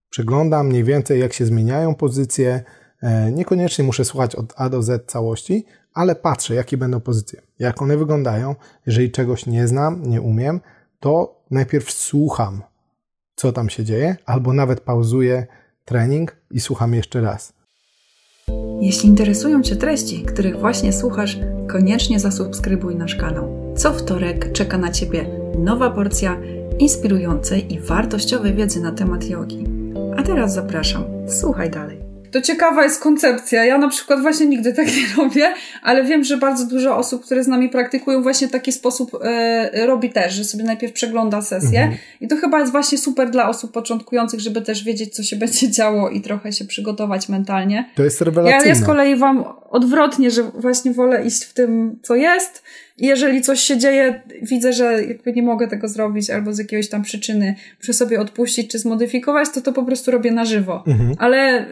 Przeglądam 0.10 0.68
mniej 0.68 0.84
więcej, 0.84 1.20
jak 1.20 1.34
się 1.34 1.46
zmieniają 1.46 1.96
pozycje. 1.96 2.64
E, 3.02 3.32
niekoniecznie 3.32 3.84
muszę 3.84 4.06
słuchać 4.06 4.36
od 4.36 4.54
A 4.56 4.70
do 4.70 4.82
Z 4.82 5.12
całości, 5.12 5.66
ale 6.00 6.16
patrzę, 6.16 6.56
jakie 6.56 6.78
będą 6.78 7.00
pozycje, 7.00 7.42
jak 7.60 7.82
one 7.82 7.98
wyglądają. 7.98 8.56
Jeżeli 8.86 9.12
czegoś 9.12 9.46
nie 9.46 9.68
znam, 9.68 10.04
nie 10.10 10.22
umiem, 10.22 10.60
to 11.00 11.42
najpierw 11.52 11.92
słucham, 11.92 12.62
co 13.36 13.52
tam 13.52 13.70
się 13.70 13.84
dzieje, 13.84 14.16
albo 14.26 14.54
nawet 14.54 14.80
pauzuję 14.80 15.48
trening 15.86 16.36
i 16.52 16.60
słucham 16.60 16.94
jeszcze 16.94 17.22
raz. 17.22 17.54
Jeśli 18.82 19.10
interesują 19.10 19.62
Cię 19.62 19.76
treści, 19.76 20.24
których 20.26 20.60
właśnie 20.60 20.94
słuchasz, 20.94 21.40
koniecznie 21.68 22.20
zasubskrybuj 22.20 22.96
nasz 22.96 23.16
kanał. 23.16 23.74
Co 23.78 23.94
wtorek 23.94 24.52
czeka 24.52 24.78
na 24.78 24.92
Ciebie 24.92 25.26
nowa 25.58 25.90
porcja 25.90 26.38
inspirującej 26.80 27.74
i 27.74 27.80
wartościowej 27.80 28.54
wiedzy 28.54 28.82
na 28.82 28.92
temat 28.92 29.30
jogi. 29.30 29.66
A 30.18 30.24
teraz 30.24 30.54
zapraszam. 30.54 31.04
Słuchaj 31.28 31.70
dalej. 31.70 32.09
To 32.32 32.42
ciekawa 32.42 32.84
jest 32.84 33.04
koncepcja. 33.04 33.66
Ja 33.66 33.78
na 33.78 33.88
przykład 33.88 34.22
właśnie 34.22 34.46
nigdy 34.46 34.74
tak 34.74 34.88
nie 34.88 35.24
robię, 35.24 35.54
ale 35.84 36.04
wiem, 36.04 36.24
że 36.24 36.38
bardzo 36.38 36.66
dużo 36.66 36.98
osób, 36.98 37.26
które 37.26 37.44
z 37.44 37.48
nami 37.48 37.70
praktykują, 37.70 38.22
właśnie 38.22 38.48
taki 38.48 38.72
sposób 38.72 39.12
e, 39.24 39.86
robi 39.86 40.10
też, 40.10 40.34
że 40.34 40.44
sobie 40.44 40.64
najpierw 40.64 40.94
przegląda 40.94 41.42
sesję. 41.42 41.82
Mhm. 41.82 41.98
I 42.22 42.28
to 42.28 42.36
chyba 42.36 42.60
jest 42.60 42.72
właśnie 42.72 42.98
super 42.98 43.30
dla 43.30 43.50
osób 43.50 43.72
początkujących, 43.72 44.40
żeby 44.40 44.62
też 44.62 44.84
wiedzieć, 44.84 45.16
co 45.16 45.24
się 45.24 45.36
będzie 45.36 45.72
działo 45.80 46.10
i 46.10 46.22
trochę 46.22 46.54
się 46.54 46.66
przygotować 46.66 47.30
mentalnie. 47.30 47.90
To 47.96 48.04
jest 48.04 48.22
rewelacyjne. 48.22 48.64
Ja, 48.64 48.70
ja 48.70 48.76
z 48.76 48.86
kolei 48.86 49.16
wam 49.16 49.46
odwrotnie, 49.70 50.32
że 50.32 50.44
właśnie 50.44 50.94
wolę 50.94 51.26
iść 51.26 51.44
w 51.44 51.54
tym, 51.54 52.00
co 52.04 52.16
jest 52.16 52.64
i 52.98 53.08
jeżeli 53.08 53.42
coś 53.42 53.60
się 53.60 53.78
dzieje, 53.78 54.22
widzę, 54.42 54.74
że 54.74 55.04
jakby 55.04 55.34
nie 55.34 55.44
mogę 55.44 55.68
tego 55.68 55.88
zrobić 55.88 56.30
albo 56.30 56.54
z 56.54 56.60
jakiegoś 56.60 56.90
tam 56.90 57.04
przyczyny 57.04 57.56
muszę 57.80 57.94
sobie 57.94 58.20
odpuścić 58.20 58.72
czy 58.72 58.80
zmodyfikować, 58.80 59.50
to 59.54 59.62
to 59.62 59.74
po 59.74 59.84
prostu 59.84 60.12
robię 60.12 60.32
na 60.32 60.46
żywo. 60.46 60.84
Mhm. 60.88 61.16
Ale 61.20 61.66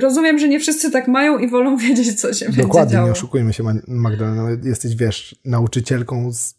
rozumiem, 0.00 0.38
że 0.38 0.48
nie 0.48 0.60
wszyscy 0.60 0.90
tak 0.90 1.08
mają 1.08 1.38
i 1.38 1.48
wolą 1.48 1.76
wiedzieć, 1.86 2.20
co 2.20 2.32
się 2.32 2.44
Dokładnie, 2.44 2.56
będzie 2.56 2.62
Dokładnie, 2.62 2.96
nie 2.96 3.12
oszukujmy 3.12 3.52
się 3.52 3.62
Magdalena. 3.88 4.48
Jesteś, 4.64 4.96
wiesz, 4.96 5.36
nauczycielką 5.44 6.32
z 6.32 6.54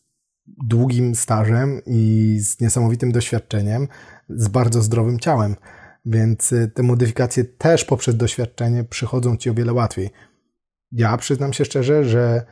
długim 0.48 1.16
stażem 1.16 1.82
i 1.86 2.38
z 2.40 2.60
niesamowitym 2.60 3.12
doświadczeniem, 3.12 3.88
z 4.30 4.48
bardzo 4.48 4.82
zdrowym 4.82 5.20
ciałem. 5.20 5.56
Więc 6.06 6.52
y, 6.52 6.72
te 6.74 6.84
modyfikacje 6.84 7.44
też 7.44 7.86
poprzez 7.86 8.18
doświadczenie 8.18 8.84
przychodzą 8.84 9.38
ci 9.38 9.50
o 9.50 9.54
wiele 9.54 9.74
łatwiej. 9.74 10.10
Ja 10.92 11.18
przyznam 11.18 11.54
się 11.54 11.66
szczerze, 11.66 12.04
że 12.04 12.46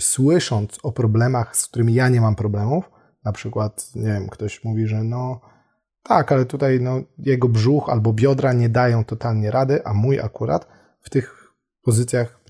słysząc 0.00 0.78
o 0.82 0.92
problemach, 0.92 1.56
z 1.56 1.66
którymi 1.66 1.94
ja 1.94 2.08
nie 2.08 2.20
mam 2.20 2.34
problemów, 2.34 2.90
na 3.24 3.32
przykład, 3.32 3.90
nie 3.94 4.12
wiem, 4.12 4.28
ktoś 4.28 4.64
mówi, 4.64 4.86
że 4.86 5.04
no 5.04 5.40
tak, 6.02 6.32
ale 6.32 6.46
tutaj 6.46 6.80
no, 6.80 7.00
jego 7.18 7.48
brzuch 7.48 7.88
albo 7.88 8.12
biodra 8.12 8.52
nie 8.52 8.68
dają 8.68 9.04
totalnie 9.04 9.50
rady, 9.50 9.84
a 9.84 9.94
mój 9.94 10.20
akurat 10.20 10.68
w 11.00 11.10
tych 11.10 11.52
pozycjach 11.82 12.40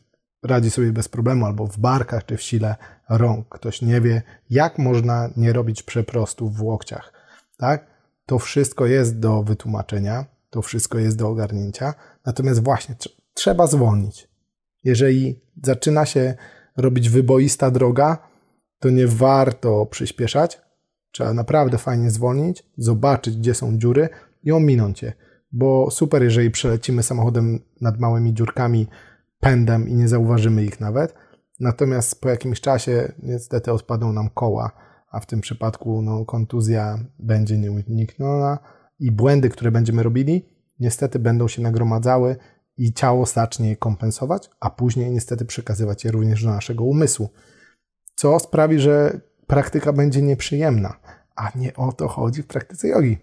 radzi 0.43 0.71
sobie 0.71 0.93
bez 0.93 1.09
problemu, 1.09 1.47
albo 1.47 1.67
w 1.67 1.79
barkach 1.79 2.27
czy 2.27 2.37
w 2.37 2.43
sile 2.43 2.77
rąk. 3.09 3.49
Ktoś 3.49 3.83
nie 3.83 4.01
wie, 4.01 4.23
jak 4.51 4.79
można 4.79 5.31
nie 5.37 5.53
robić 5.53 5.83
przeprostów 5.83 6.57
w 6.57 6.63
łokciach. 6.63 7.13
Tak? 7.59 7.87
To 8.27 8.39
wszystko 8.39 8.87
jest 8.87 9.19
do 9.19 9.43
wytłumaczenia, 9.43 10.25
to 10.51 10.63
wszystko 10.63 10.99
jest 10.99 11.17
do 11.17 11.29
ogarnięcia. 11.29 11.95
Natomiast 12.27 12.63
właśnie 12.63 12.95
trzeba 13.35 13.67
zwolnić. 13.67 14.34
Jeżeli 14.85 15.41
zaczyna 15.63 16.07
się 16.07 16.35
robić 16.77 17.11
wyboista 17.11 17.71
droga, 17.71 18.19
to 18.79 18.91
nie 18.91 19.07
warto 19.07 19.87
przyspieszać. 19.87 20.61
Trzeba 21.11 21.35
naprawdę 21.35 21.79
fajnie 21.79 22.11
zwolnić, 22.11 22.65
zobaczyć, 22.77 23.37
gdzie 23.37 23.55
są 23.55 23.79
dziury 23.79 24.09
i 24.43 24.53
ominąć 24.53 25.03
je. 25.03 25.13
Bo 25.53 25.91
super, 25.91 26.23
jeżeli 26.23 26.51
przelecimy 26.51 27.03
samochodem 27.03 27.61
nad 27.81 27.99
małymi 28.01 28.35
dziurkami 28.35 28.87
pędem 29.41 29.89
i 29.89 29.95
nie 29.95 30.09
zauważymy 30.09 30.65
ich 30.65 30.81
nawet. 30.81 31.15
Natomiast 31.61 32.21
po 32.21 32.29
jakimś 32.29 32.61
czasie 32.61 33.13
niestety 33.23 33.73
odpadą 33.73 34.13
nam 34.13 34.29
koła, 34.29 34.71
a 35.11 35.21
w 35.21 35.27
tym 35.27 35.41
przypadku 35.41 36.03
no, 36.03 36.25
kontuzja 36.25 36.99
będzie 37.19 37.59
nieunikniona 37.59 38.59
i 39.01 39.13
błędy, 39.13 39.49
które 39.49 39.71
będziemy 39.71 40.03
robili, 40.03 40.49
niestety 40.81 41.19
będą 41.19 41.49
się 41.49 41.63
nagromadzały 41.63 42.37
i 42.77 42.93
ciało 42.93 43.27
zacznie 43.27 43.69
je 43.69 43.77
kompensować, 43.77 44.51
a 44.61 44.71
później 44.71 45.11
niestety 45.11 45.45
przekazywać 45.45 46.05
je 46.05 46.11
również 46.11 46.45
do 46.45 46.51
naszego 46.51 46.85
umysłu. 46.85 47.29
Co 48.15 48.39
sprawi, 48.39 48.79
że 48.79 49.21
praktyka 49.47 49.93
będzie 49.93 50.23
nieprzyjemna, 50.23 50.95
a 51.37 51.51
nie 51.55 51.75
o 51.75 51.93
to 51.93 52.09
chodzi 52.09 52.43
w 52.43 52.47
praktyce 52.47 52.89
jogi. 52.89 53.19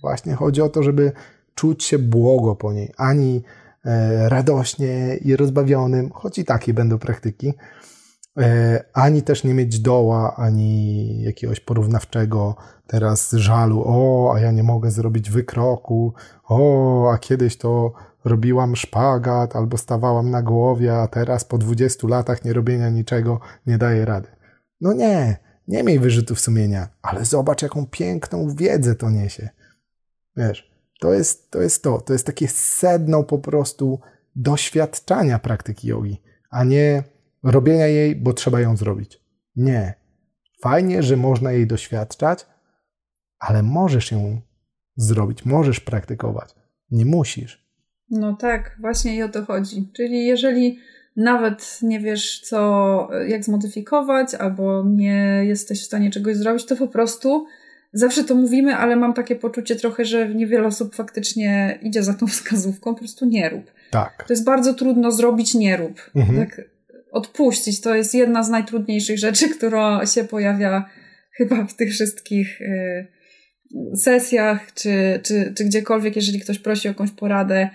Właśnie 0.00 0.34
chodzi 0.34 0.62
o 0.62 0.68
to, 0.68 0.82
żeby 0.82 1.12
czuć 1.54 1.84
się 1.84 1.98
błogo 1.98 2.56
po 2.56 2.72
niej, 2.72 2.92
ani 2.96 3.42
e, 3.84 4.28
radośnie 4.28 5.16
i 5.16 5.36
rozbawionym, 5.36 6.10
choć 6.10 6.38
i 6.38 6.44
takie 6.44 6.74
będą 6.74 6.98
praktyki, 6.98 7.54
e, 8.38 8.84
ani 8.92 9.22
też 9.22 9.44
nie 9.44 9.54
mieć 9.54 9.80
doła, 9.80 10.36
ani 10.36 11.22
jakiegoś 11.22 11.60
porównawczego 11.60 12.56
teraz 12.86 13.32
żalu, 13.32 13.82
o, 13.86 14.32
a 14.34 14.40
ja 14.40 14.50
nie 14.50 14.62
mogę 14.62 14.90
zrobić 14.90 15.30
wykroku, 15.30 16.12
o, 16.44 17.10
a 17.12 17.18
kiedyś 17.18 17.56
to 17.56 17.92
robiłam 18.24 18.76
szpagat 18.76 19.56
albo 19.56 19.76
stawałam 19.76 20.30
na 20.30 20.42
głowie, 20.42 20.94
a 20.94 21.08
teraz 21.08 21.44
po 21.44 21.58
20 21.58 22.08
latach 22.08 22.44
nie 22.44 22.52
robienia 22.52 22.90
niczego 22.90 23.40
nie 23.66 23.78
daję 23.78 24.04
rady. 24.04 24.28
No 24.80 24.92
nie, 24.92 25.36
nie 25.68 25.82
miej 25.82 25.98
wyrzutów 25.98 26.40
sumienia, 26.40 26.88
ale 27.02 27.24
zobacz, 27.24 27.62
jaką 27.62 27.86
piękną 27.86 28.54
wiedzę 28.54 28.94
to 28.94 29.10
niesie. 29.10 29.48
Wiesz, 30.36 30.72
to 31.00 31.12
jest 31.12 31.50
to, 31.50 31.62
jest 31.62 31.82
to, 31.82 32.00
to 32.00 32.12
jest 32.12 32.26
takie 32.26 32.48
sedno 32.48 33.24
po 33.24 33.38
prostu 33.38 34.00
doświadczania 34.36 35.38
praktyki 35.38 35.88
jogi, 35.88 36.22
a 36.50 36.64
nie 36.64 37.02
robienia 37.42 37.86
jej, 37.86 38.16
bo 38.16 38.32
trzeba 38.32 38.60
ją 38.60 38.76
zrobić. 38.76 39.22
Nie. 39.56 39.94
Fajnie, 40.60 41.02
że 41.02 41.16
można 41.16 41.52
jej 41.52 41.66
doświadczać, 41.66 42.46
ale 43.38 43.62
możesz 43.62 44.12
ją 44.12 44.40
zrobić, 44.96 45.44
możesz 45.44 45.80
praktykować. 45.80 46.54
Nie 46.90 47.06
musisz. 47.06 47.61
No 48.12 48.36
tak, 48.36 48.76
właśnie 48.80 49.16
i 49.16 49.22
o 49.22 49.28
to 49.28 49.44
chodzi. 49.44 49.88
Czyli 49.92 50.26
jeżeli 50.26 50.78
nawet 51.16 51.78
nie 51.82 52.00
wiesz, 52.00 52.40
co, 52.40 53.08
jak 53.28 53.44
zmodyfikować, 53.44 54.34
albo 54.34 54.84
nie 54.86 55.42
jesteś 55.44 55.82
w 55.82 55.86
stanie 55.86 56.10
czegoś 56.10 56.36
zrobić, 56.36 56.64
to 56.64 56.76
po 56.76 56.88
prostu 56.88 57.46
zawsze 57.92 58.24
to 58.24 58.34
mówimy, 58.34 58.76
ale 58.76 58.96
mam 58.96 59.14
takie 59.14 59.36
poczucie 59.36 59.76
trochę, 59.76 60.04
że 60.04 60.34
niewiele 60.34 60.66
osób 60.66 60.94
faktycznie 60.94 61.78
idzie 61.82 62.02
za 62.02 62.14
tą 62.14 62.26
wskazówką, 62.36 62.94
po 62.94 62.98
prostu 62.98 63.26
nie 63.26 63.48
rób. 63.48 63.70
Tak. 63.90 64.24
To 64.26 64.32
jest 64.32 64.44
bardzo 64.44 64.74
trudno 64.74 65.12
zrobić 65.12 65.54
nie 65.54 65.76
rób. 65.76 66.10
Mhm. 66.14 66.38
Tak, 66.38 66.60
odpuścić 67.12 67.80
to 67.80 67.94
jest 67.94 68.14
jedna 68.14 68.42
z 68.42 68.50
najtrudniejszych 68.50 69.18
rzeczy, 69.18 69.48
która 69.56 70.06
się 70.06 70.24
pojawia 70.24 70.84
chyba 71.36 71.64
w 71.64 71.74
tych 71.74 71.92
wszystkich 71.92 72.60
y, 72.60 73.06
sesjach, 73.96 74.74
czy, 74.74 75.20
czy, 75.22 75.52
czy 75.56 75.64
gdziekolwiek, 75.64 76.16
jeżeli 76.16 76.40
ktoś 76.40 76.58
prosi 76.58 76.88
o 76.88 76.90
jakąś 76.90 77.10
poradę 77.10 77.70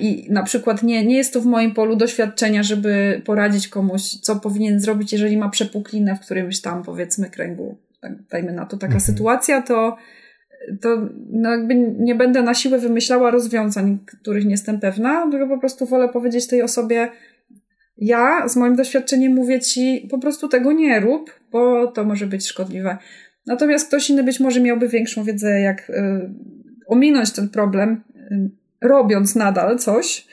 I 0.00 0.26
na 0.30 0.42
przykład 0.42 0.82
nie, 0.82 1.06
nie 1.06 1.16
jest 1.16 1.32
to 1.32 1.40
w 1.40 1.46
moim 1.46 1.74
polu 1.74 1.96
doświadczenia, 1.96 2.62
żeby 2.62 3.22
poradzić 3.24 3.68
komuś, 3.68 4.02
co 4.02 4.36
powinien 4.36 4.80
zrobić, 4.80 5.12
jeżeli 5.12 5.36
ma 5.36 5.48
przepuklinę 5.48 6.16
w 6.16 6.20
którymś 6.20 6.60
tam, 6.60 6.82
powiedzmy, 6.82 7.30
kręgu. 7.30 7.78
Tak, 8.00 8.12
dajmy 8.30 8.52
na 8.52 8.66
to 8.66 8.76
taka 8.76 8.94
mhm. 8.94 9.00
sytuacja, 9.00 9.62
to, 9.62 9.96
to 10.80 11.08
no 11.30 11.50
jakby 11.50 11.74
nie 11.98 12.14
będę 12.14 12.42
na 12.42 12.54
siłę 12.54 12.78
wymyślała 12.78 13.30
rozwiązań, 13.30 13.98
których 14.06 14.44
nie 14.44 14.50
jestem 14.50 14.80
pewna, 14.80 15.30
tylko 15.30 15.48
po 15.48 15.58
prostu 15.58 15.86
wolę 15.86 16.08
powiedzieć 16.08 16.46
tej 16.46 16.62
osobie, 16.62 17.08
ja 17.98 18.48
z 18.48 18.56
moim 18.56 18.76
doświadczeniem 18.76 19.32
mówię 19.32 19.60
ci, 19.60 20.08
po 20.10 20.18
prostu 20.18 20.48
tego 20.48 20.72
nie 20.72 21.00
rób, 21.00 21.40
bo 21.52 21.86
to 21.86 22.04
może 22.04 22.26
być 22.26 22.46
szkodliwe. 22.46 22.98
Natomiast 23.46 23.88
ktoś 23.88 24.10
inny 24.10 24.24
być 24.24 24.40
może 24.40 24.60
miałby 24.60 24.88
większą 24.88 25.24
wiedzę, 25.24 25.60
jak 25.60 25.90
y, 25.90 25.94
ominąć 26.86 27.32
ten 27.32 27.48
problem, 27.48 28.04
y, 28.16 28.50
robiąc 28.82 29.34
nadal 29.34 29.78
coś. 29.78 30.26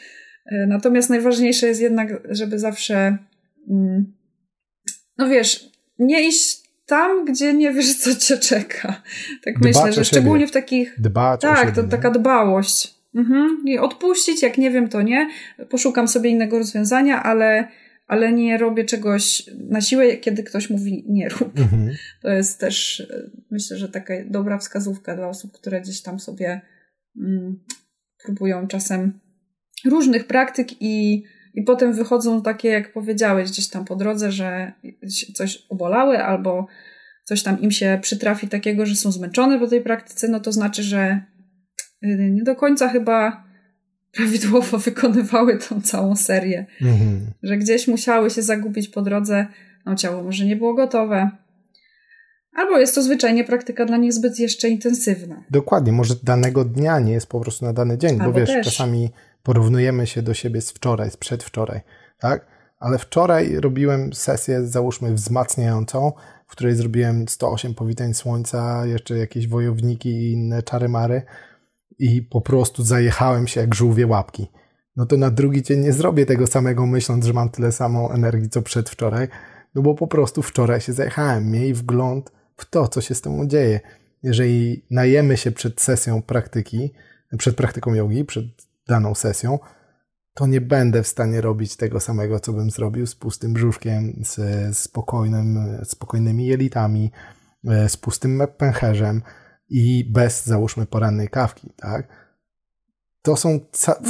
E, 0.46 0.68
natomiast 0.68 1.10
najważniejsze 1.10 1.68
jest 1.68 1.82
jednak, 1.82 2.10
żeby 2.30 2.60
zawsze, 2.60 3.18
mm, 3.70 4.14
no 5.18 5.30
wiesz, 5.30 5.70
nie 6.00 6.28
iść 6.28 6.66
tam, 6.86 7.26
gdzie 7.26 7.54
nie 7.54 7.74
wiesz, 7.74 7.98
co 7.98 8.16
cię 8.16 8.38
czeka. 8.38 9.02
Tak 9.44 9.60
Dbać 9.60 9.76
myślę, 9.76 9.94
że 9.94 10.06
szczególnie 10.06 10.48
w 10.48 10.52
takich. 10.52 10.96
Dbać 11.02 11.42
tak, 11.42 11.60
siebie, 11.60 11.72
to 11.72 11.82
nie? 11.82 11.90
taka 11.90 12.12
dbałość. 12.12 12.96
Mhm. 13.16 13.64
I 13.66 13.78
odpuścić, 13.78 14.44
jak 14.44 14.58
nie 14.58 14.72
wiem, 14.72 14.90
to 14.90 15.02
nie. 15.02 15.30
Poszukam 15.70 16.08
sobie 16.08 16.30
innego 16.30 16.58
rozwiązania, 16.58 17.24
ale, 17.24 17.68
ale 18.08 18.34
nie 18.34 18.58
robię 18.58 18.86
czegoś 18.86 19.50
na 19.70 19.82
siłę, 19.82 20.18
kiedy 20.18 20.44
ktoś 20.44 20.70
mówi 20.70 21.06
nie 21.08 21.30
rób. 21.30 21.60
Mhm. 21.60 21.92
To 22.22 22.30
jest 22.30 22.60
też, 22.60 23.00
e, 23.00 23.30
myślę, 23.52 23.78
że 23.78 23.90
taka 23.90 24.14
dobra 24.26 24.58
wskazówka 24.58 25.16
dla 25.16 25.28
osób, 25.28 25.52
które 25.52 25.82
gdzieś 25.82 26.02
tam 26.02 26.20
sobie 26.20 26.62
mm, 27.18 27.60
próbują 28.26 28.68
czasem 28.68 29.20
różnych 29.86 30.28
praktyk 30.28 30.82
i, 30.82 31.24
i 31.54 31.64
potem 31.64 31.94
wychodzą 31.94 32.42
takie, 32.42 32.70
jak 32.70 32.94
powiedziałeś, 32.94 33.52
gdzieś 33.52 33.68
tam 33.68 33.86
po 33.86 33.96
drodze, 33.96 34.32
że 34.32 34.74
coś 35.34 35.66
obolały 35.70 36.24
albo 36.24 36.68
coś 37.24 37.44
tam 37.44 37.62
im 37.62 37.72
się 37.72 38.00
przytrafi 38.02 38.48
takiego, 38.48 38.86
że 38.86 38.96
są 38.96 39.12
zmęczone 39.12 39.60
po 39.60 39.68
tej 39.68 39.82
praktyce, 39.82 40.28
no 40.28 40.40
to 40.40 40.52
znaczy, 40.52 40.84
że 40.84 41.22
y, 42.04 42.32
nie 42.32 42.44
do 42.44 42.56
końca 42.56 42.90
chyba 42.90 43.46
prawidłowo 44.12 44.78
wykonywały 44.88 45.58
tą 45.58 45.82
całą 45.82 46.16
serię. 46.16 46.66
Mhm. 46.82 47.32
Że 47.44 47.58
gdzieś 47.58 47.88
musiały 47.88 48.30
się 48.30 48.42
zagubić 48.42 48.88
po 48.88 49.02
drodze, 49.02 49.48
no 49.86 49.96
ciało 49.96 50.24
może 50.24 50.46
nie 50.46 50.56
było 50.56 50.74
gotowe, 50.74 51.30
Albo 52.56 52.80
jest 52.80 52.96
to 52.96 53.02
zwyczajnie 53.02 53.44
praktyka 53.44 53.86
dla 53.86 53.98
nich 53.98 54.14
zbyt 54.14 54.40
jeszcze 54.40 54.70
intensywna. 54.70 55.44
Dokładnie, 55.52 55.92
może 55.92 56.16
danego 56.24 56.66
dnia 56.66 57.00
nie 57.00 57.14
jest 57.14 57.28
po 57.28 57.40
prostu 57.40 57.66
na 57.66 57.74
dany 57.74 57.98
dzień, 57.98 58.22
Albo 58.22 58.34
bo 58.34 58.40
wiesz, 58.40 58.50
też. 58.50 58.66
czasami 58.66 59.10
porównujemy 59.44 60.08
się 60.08 60.22
do 60.22 60.34
siebie 60.34 60.62
z 60.62 60.72
wczoraj, 60.72 61.12
z 61.12 61.18
przedwczoraj, 61.18 61.82
tak? 62.20 62.46
Ale 62.80 62.98
wczoraj 62.98 63.56
robiłem 63.56 64.14
sesję, 64.14 64.68
załóżmy, 64.68 65.14
wzmacniającą, 65.14 66.12
w 66.48 66.52
której 66.52 66.76
zrobiłem 66.76 67.28
108 67.28 67.74
powitań 67.74 68.14
słońca, 68.14 68.86
jeszcze 68.86 69.18
jakieś 69.18 69.48
wojowniki 69.48 70.10
i 70.10 70.32
inne 70.32 70.64
czary-mary 70.64 71.22
i 72.00 72.22
po 72.22 72.42
prostu 72.42 72.84
zajechałem 72.84 73.48
się 73.48 73.62
jak 73.62 73.76
żółwie 73.76 74.08
łapki. 74.08 74.52
No 74.96 75.06
to 75.06 75.18
na 75.18 75.32
drugi 75.32 75.64
dzień 75.64 75.80
nie 75.80 75.94
zrobię 75.94 76.26
tego 76.26 76.48
samego, 76.48 76.86
myśląc, 76.86 77.26
że 77.26 77.34
mam 77.34 77.50
tyle 77.50 77.72
samą 77.72 78.10
energii, 78.10 78.50
co 78.50 78.62
przedwczoraj, 78.62 79.28
no 79.76 79.82
bo 79.82 79.96
po 79.96 80.08
prostu 80.08 80.42
wczoraj 80.42 80.82
się 80.82 80.94
zajechałem. 80.94 81.52
Miej 81.52 81.74
wgląd 81.74 82.32
w 82.56 82.70
to, 82.70 82.88
co 82.88 83.02
się 83.02 83.16
z 83.16 83.22
tym 83.22 83.50
dzieje. 83.50 83.80
Jeżeli 84.24 84.86
najemy 84.92 85.38
się 85.38 85.52
przed 85.52 85.82
sesją 85.82 86.22
praktyki, 86.22 86.94
przed 87.38 87.56
praktyką 87.56 87.94
jogi, 87.94 88.26
przed 88.26 88.46
daną 88.88 89.16
sesją, 89.16 89.60
to 90.34 90.48
nie 90.48 90.62
będę 90.62 91.04
w 91.04 91.08
stanie 91.08 91.42
robić 91.42 91.76
tego 91.76 92.00
samego, 92.00 92.40
co 92.40 92.54
bym 92.54 92.72
zrobił 92.72 93.08
z 93.08 93.16
pustym 93.16 93.54
brzuszkiem, 93.54 94.22
z 94.24 94.78
spokojnym, 94.78 95.80
spokojnymi 95.84 96.46
jelitami, 96.46 97.12
e, 97.68 97.90
z 97.90 97.98
pustym 97.98 98.42
pęcherzem 98.58 99.22
i 99.70 100.12
bez, 100.12 100.46
załóżmy, 100.46 100.86
porannej 100.86 101.30
kawki, 101.30 101.74
tak? 101.78 102.08
To 103.22 103.36
są, 103.38 103.60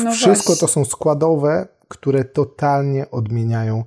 no 0.04 0.12
wszystko 0.12 0.48
właśnie. 0.48 0.56
to 0.56 0.68
są 0.68 0.86
składowe, 0.86 1.68
które 1.88 2.26
totalnie 2.26 3.12
odmieniają 3.12 3.84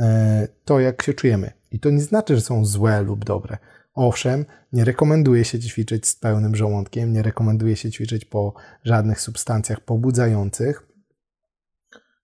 e, 0.00 0.48
to, 0.64 0.80
jak 0.80 1.02
się 1.02 1.14
czujemy. 1.14 1.52
I 1.70 1.80
to 1.80 1.90
nie 1.90 2.00
znaczy, 2.00 2.36
że 2.36 2.42
są 2.42 2.64
złe 2.64 3.02
lub 3.02 3.24
dobre. 3.24 3.58
Owszem, 3.96 4.44
nie 4.72 4.84
rekomenduje 4.84 5.44
się 5.44 5.58
ćwiczyć 5.58 6.08
z 6.08 6.16
pełnym 6.16 6.56
żołądkiem, 6.56 7.12
nie 7.12 7.22
rekomenduje 7.22 7.76
się 7.76 7.90
ćwiczyć 7.90 8.24
po 8.24 8.54
żadnych 8.84 9.20
substancjach 9.20 9.80
pobudzających. 9.80 10.88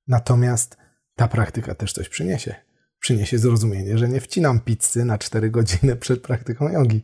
Natomiast 0.09 0.77
ta 1.17 1.29
praktyka 1.29 1.75
też 1.75 1.93
coś 1.93 2.09
przyniesie. 2.09 2.55
Przyniesie 3.01 3.39
zrozumienie, 3.39 3.99
że 3.99 4.09
nie 4.09 4.21
wcinam 4.21 4.61
pizzy 4.61 5.05
na 5.05 5.19
4 5.19 5.51
godziny 5.51 5.97
przed 5.97 6.23
praktyką 6.23 6.69
jogi. 6.69 7.03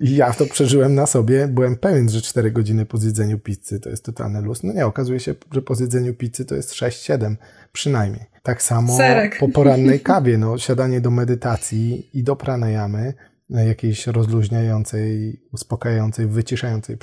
I 0.00 0.16
ja 0.16 0.32
to 0.32 0.46
przeżyłem 0.46 0.94
na 0.94 1.06
sobie. 1.06 1.48
Byłem 1.48 1.76
pewien, 1.76 2.08
że 2.08 2.22
4 2.22 2.50
godziny 2.50 2.86
po 2.86 2.98
zjedzeniu 2.98 3.38
pizzy 3.38 3.80
to 3.80 3.90
jest 3.90 4.04
totalny 4.04 4.40
luz. 4.40 4.62
No 4.62 4.72
nie, 4.72 4.86
okazuje 4.86 5.20
się, 5.20 5.34
że 5.52 5.62
po 5.62 5.74
zjedzeniu 5.74 6.14
pizzy 6.14 6.44
to 6.44 6.54
jest 6.54 6.72
6-7 6.72 7.36
przynajmniej. 7.72 8.24
Tak 8.42 8.62
samo 8.62 8.96
Serek. 8.96 9.38
po 9.38 9.48
porannej 9.48 10.00
kawie, 10.00 10.38
no, 10.38 10.58
siadanie 10.58 11.00
do 11.00 11.10
medytacji 11.10 12.10
i 12.14 12.22
do 12.22 12.36
pranayamy 12.36 13.14
jakiejś 13.50 14.06
rozluźniającej, 14.06 15.40
uspokajającej, 15.52 16.26
wyciszającej, 16.26 16.96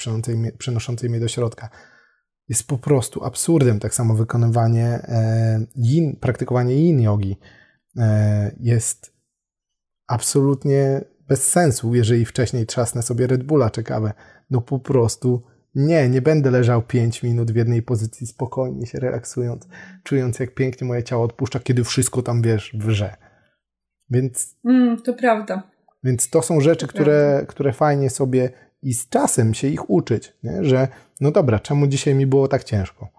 przynoszącej 0.57 1.09
mnie 1.09 1.19
do 1.19 1.27
środka. 1.27 1.69
Jest 2.49 2.67
po 2.67 2.77
prostu 2.77 3.23
absurdem. 3.23 3.79
Tak 3.79 3.93
samo 3.93 4.15
wykonywanie 4.15 4.85
e, 4.87 5.65
yin, 5.75 6.15
praktykowanie 6.15 6.75
yin 6.75 7.01
jogi 7.01 7.37
e, 7.97 8.55
jest 8.59 9.13
absolutnie 10.07 11.01
bez 11.27 11.47
sensu, 11.47 11.95
jeżeli 11.95 12.25
wcześniej 12.25 12.65
trzasnę 12.65 13.01
sobie 13.01 13.27
Red 13.27 13.43
Bulla 13.43 13.69
czy 13.69 13.83
kawę. 13.83 14.13
No 14.49 14.61
po 14.61 14.79
prostu 14.79 15.43
nie, 15.75 16.09
nie 16.09 16.21
będę 16.21 16.51
leżał 16.51 16.81
5 16.81 17.23
minut 17.23 17.51
w 17.51 17.55
jednej 17.55 17.81
pozycji 17.81 18.27
spokojnie 18.27 18.85
się 18.85 18.99
relaksując, 18.99 19.67
czując 20.03 20.39
jak 20.39 20.53
pięknie 20.53 20.87
moje 20.87 21.03
ciało 21.03 21.23
odpuszcza, 21.23 21.59
kiedy 21.59 21.83
wszystko 21.83 22.21
tam, 22.21 22.41
wiesz, 22.41 22.75
wrze. 22.79 23.15
Więc... 24.09 24.55
Mm, 24.65 25.01
to 25.01 25.13
prawda. 25.13 25.72
Więc 26.03 26.29
to 26.29 26.41
są 26.41 26.61
rzeczy, 26.61 26.87
które, 26.87 27.45
które 27.47 27.73
fajnie 27.73 28.09
sobie 28.09 28.49
i 28.81 28.93
z 28.93 29.09
czasem 29.09 29.53
się 29.53 29.67
ich 29.67 29.89
uczyć, 29.89 30.33
nie? 30.43 30.63
że 30.63 30.87
no 31.21 31.31
dobra, 31.31 31.59
czemu 31.59 31.87
dzisiaj 31.87 32.15
mi 32.15 32.27
było 32.27 32.47
tak 32.47 32.63
ciężko? 32.63 33.09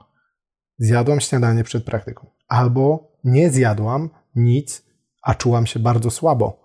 Zjadłam 0.79 1.21
śniadanie 1.21 1.65
przed 1.65 1.85
praktyką. 1.85 2.27
Albo 2.49 3.13
nie 3.25 3.51
zjadłam 3.51 4.11
nic, 4.35 4.85
a 5.23 5.35
czułam 5.35 5.67
się 5.67 5.81
bardzo 5.81 6.11
słabo. 6.11 6.65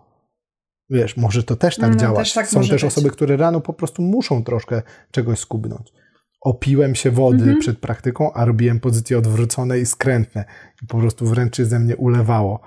Wiesz, 0.90 1.18
może 1.18 1.44
to 1.44 1.56
też 1.56 1.78
tak 1.78 1.92
no, 1.92 1.96
działa. 1.96 2.20
Też 2.20 2.34
tak 2.34 2.48
Są 2.48 2.60
też 2.60 2.70
być. 2.70 2.84
osoby, 2.84 3.10
które 3.10 3.38
rano 3.38 3.62
po 3.62 3.74
prostu 3.74 4.02
muszą 4.02 4.44
troszkę 4.44 4.82
czegoś 5.12 5.40
skubnąć. 5.40 5.94
opiłem 6.42 6.96
się 6.96 7.12
wody 7.12 7.44
mhm. 7.44 7.60
przed 7.60 7.80
praktyką, 7.80 8.34
a 8.34 8.46
robiłem 8.46 8.80
pozycje 8.80 9.18
odwrócone 9.18 9.80
i 9.80 9.86
skrętne. 9.86 10.46
I 10.84 10.88
po 10.88 10.98
prostu 10.98 11.26
wręcz 11.26 11.58
się 11.58 11.66
ze 11.66 11.80
mnie 11.80 11.98
ulewało. 11.98 12.60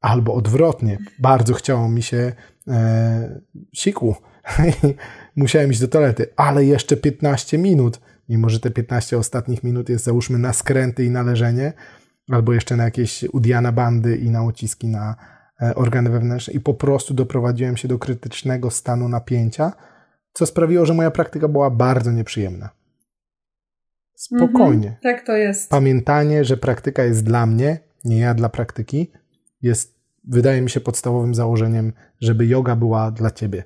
Albo 0.00 0.34
odwrotnie, 0.34 0.98
bardzo 1.18 1.54
chciało 1.54 1.88
mi 1.88 2.02
się 2.02 2.32
e, 2.68 3.40
siku. 3.72 4.14
Musiałem 5.36 5.70
iść 5.70 5.80
do 5.80 5.88
toalety, 5.88 6.26
ale 6.36 6.64
jeszcze 6.64 6.96
15 6.96 7.58
minut, 7.58 8.00
mimo 8.28 8.48
że 8.48 8.60
te 8.60 8.70
15 8.70 9.18
ostatnich 9.18 9.64
minut 9.64 9.88
jest 9.88 10.04
załóżmy 10.04 10.38
na 10.38 10.52
skręty 10.52 11.04
i 11.04 11.10
na 11.10 11.22
leżenie, 11.22 11.72
albo 12.30 12.52
jeszcze 12.52 12.76
na 12.76 12.84
jakieś 12.84 13.24
udiana 13.24 13.72
bandy 13.72 14.16
i 14.16 14.30
na 14.30 14.42
uciski 14.42 14.88
na 14.88 15.16
e, 15.62 15.74
organy 15.74 16.10
wewnętrzne 16.10 16.54
i 16.54 16.60
po 16.60 16.74
prostu 16.74 17.14
doprowadziłem 17.14 17.76
się 17.76 17.88
do 17.88 17.98
krytycznego 17.98 18.70
stanu 18.70 19.08
napięcia, 19.08 19.72
co 20.32 20.46
sprawiło, 20.46 20.86
że 20.86 20.94
moja 20.94 21.10
praktyka 21.10 21.48
była 21.48 21.70
bardzo 21.70 22.12
nieprzyjemna. 22.12 22.70
Spokojnie. 24.14 24.88
Mhm, 24.88 24.96
tak 25.02 25.26
to 25.26 25.32
jest. 25.32 25.70
Pamiętanie, 25.70 26.44
że 26.44 26.56
praktyka 26.56 27.04
jest 27.04 27.24
dla 27.24 27.46
mnie, 27.46 27.78
nie 28.04 28.18
ja 28.18 28.34
dla 28.34 28.48
praktyki, 28.48 29.12
jest, 29.62 29.95
wydaje 30.26 30.60
mi 30.62 30.70
się, 30.70 30.80
podstawowym 30.80 31.34
założeniem, 31.34 31.92
żeby 32.20 32.46
yoga 32.46 32.76
była 32.76 33.10
dla 33.10 33.30
ciebie. 33.30 33.64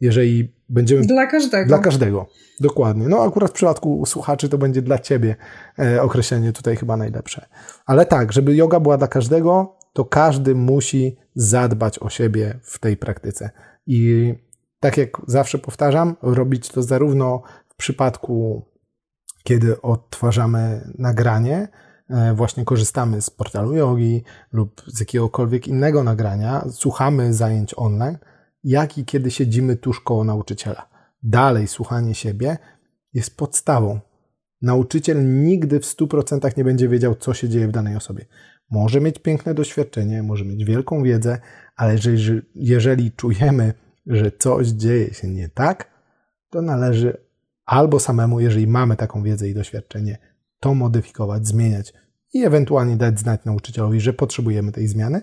Jeżeli 0.00 0.54
będziemy. 0.68 1.06
Dla 1.06 1.26
każdego. 1.26 1.68
Dla 1.68 1.78
każdego, 1.78 2.26
dokładnie. 2.60 3.08
No, 3.08 3.22
akurat 3.22 3.50
w 3.50 3.54
przypadku 3.54 4.06
słuchaczy 4.06 4.48
to 4.48 4.58
będzie 4.58 4.82
dla 4.82 4.98
ciebie 4.98 5.36
e, 5.78 6.02
określenie 6.02 6.52
tutaj 6.52 6.76
chyba 6.76 6.96
najlepsze. 6.96 7.46
Ale 7.86 8.06
tak, 8.06 8.32
żeby 8.32 8.56
yoga 8.56 8.80
była 8.80 8.98
dla 8.98 9.08
każdego, 9.08 9.76
to 9.92 10.04
każdy 10.04 10.54
musi 10.54 11.16
zadbać 11.34 11.98
o 11.98 12.10
siebie 12.10 12.60
w 12.62 12.78
tej 12.78 12.96
praktyce. 12.96 13.50
I 13.86 14.34
tak 14.80 14.96
jak 14.96 15.10
zawsze 15.26 15.58
powtarzam, 15.58 16.16
robić 16.22 16.68
to 16.68 16.82
zarówno 16.82 17.42
w 17.68 17.76
przypadku 17.76 18.66
kiedy 19.42 19.82
odtwarzamy 19.82 20.92
nagranie, 20.98 21.68
właśnie 22.34 22.64
korzystamy 22.64 23.22
z 23.22 23.30
portalu 23.30 23.76
yogi 23.76 24.24
lub 24.52 24.82
z 24.86 25.00
jakiegokolwiek 25.00 25.68
innego 25.68 26.04
nagrania, 26.04 26.64
słuchamy 26.70 27.34
zajęć 27.34 27.74
online, 27.76 28.18
jak 28.64 28.98
i 28.98 29.04
kiedy 29.04 29.30
siedzimy 29.30 29.76
tuż 29.76 30.00
koło 30.00 30.24
nauczyciela. 30.24 30.88
Dalej 31.22 31.68
słuchanie 31.68 32.14
siebie 32.14 32.58
jest 33.12 33.36
podstawą. 33.36 34.00
Nauczyciel 34.62 35.42
nigdy 35.42 35.80
w 35.80 35.84
100% 35.84 36.56
nie 36.56 36.64
będzie 36.64 36.88
wiedział, 36.88 37.14
co 37.14 37.34
się 37.34 37.48
dzieje 37.48 37.68
w 37.68 37.72
danej 37.72 37.96
osobie. 37.96 38.24
Może 38.70 39.00
mieć 39.00 39.18
piękne 39.18 39.54
doświadczenie, 39.54 40.22
może 40.22 40.44
mieć 40.44 40.64
wielką 40.64 41.02
wiedzę, 41.02 41.38
ale 41.76 41.92
jeżeli, 41.92 42.40
jeżeli 42.54 43.12
czujemy, 43.12 43.74
że 44.06 44.30
coś 44.38 44.68
dzieje 44.68 45.14
się 45.14 45.28
nie 45.28 45.48
tak, 45.48 45.90
to 46.50 46.62
należy 46.62 47.16
albo 47.66 48.00
samemu, 48.00 48.40
jeżeli 48.40 48.66
mamy 48.66 48.96
taką 48.96 49.22
wiedzę 49.22 49.48
i 49.48 49.54
doświadczenie, 49.54 50.18
to 50.60 50.74
modyfikować, 50.74 51.46
zmieniać 51.46 51.92
i 52.32 52.44
ewentualnie 52.44 52.96
dać 52.96 53.20
znać 53.20 53.40
nauczycielowi, 53.44 54.00
że 54.00 54.12
potrzebujemy 54.12 54.72
tej 54.72 54.88
zmiany, 54.88 55.20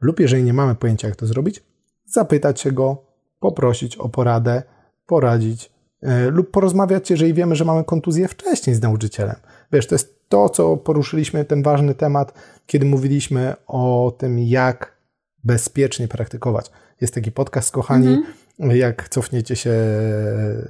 lub 0.00 0.20
jeżeli 0.20 0.42
nie 0.42 0.52
mamy 0.52 0.74
pojęcia, 0.74 1.08
jak 1.08 1.16
to 1.16 1.26
zrobić, 1.26 1.62
zapytać 2.06 2.60
się 2.60 2.72
go, 2.72 3.02
poprosić 3.40 3.96
o 3.96 4.08
poradę, 4.08 4.62
poradzić 5.06 5.70
yy, 6.02 6.30
lub 6.30 6.50
porozmawiać, 6.50 7.10
jeżeli 7.10 7.34
wiemy, 7.34 7.56
że 7.56 7.64
mamy 7.64 7.84
kontuzję 7.84 8.28
wcześniej 8.28 8.76
z 8.76 8.82
nauczycielem. 8.82 9.36
Wiesz, 9.72 9.86
to 9.86 9.94
jest 9.94 10.28
to, 10.28 10.48
co 10.48 10.76
poruszyliśmy, 10.76 11.44
ten 11.44 11.62
ważny 11.62 11.94
temat, 11.94 12.32
kiedy 12.66 12.86
mówiliśmy 12.86 13.54
o 13.66 14.12
tym, 14.18 14.38
jak 14.38 14.98
bezpiecznie 15.44 16.08
praktykować. 16.08 16.70
Jest 17.00 17.14
taki 17.14 17.32
podcast, 17.32 17.70
kochani, 17.70 18.06
mm 18.08 18.24
-hmm. 18.60 18.70
jak 18.70 19.08
cofniecie 19.08 19.56
się 19.56 19.70
e, 19.70 20.64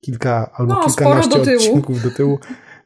kilka 0.00 0.50
albo 0.54 0.74
no, 0.74 0.84
kilkanaście 0.84 1.44
do 1.44 1.52
odcinków 1.52 2.02
do 2.02 2.10
tyłu, 2.10 2.38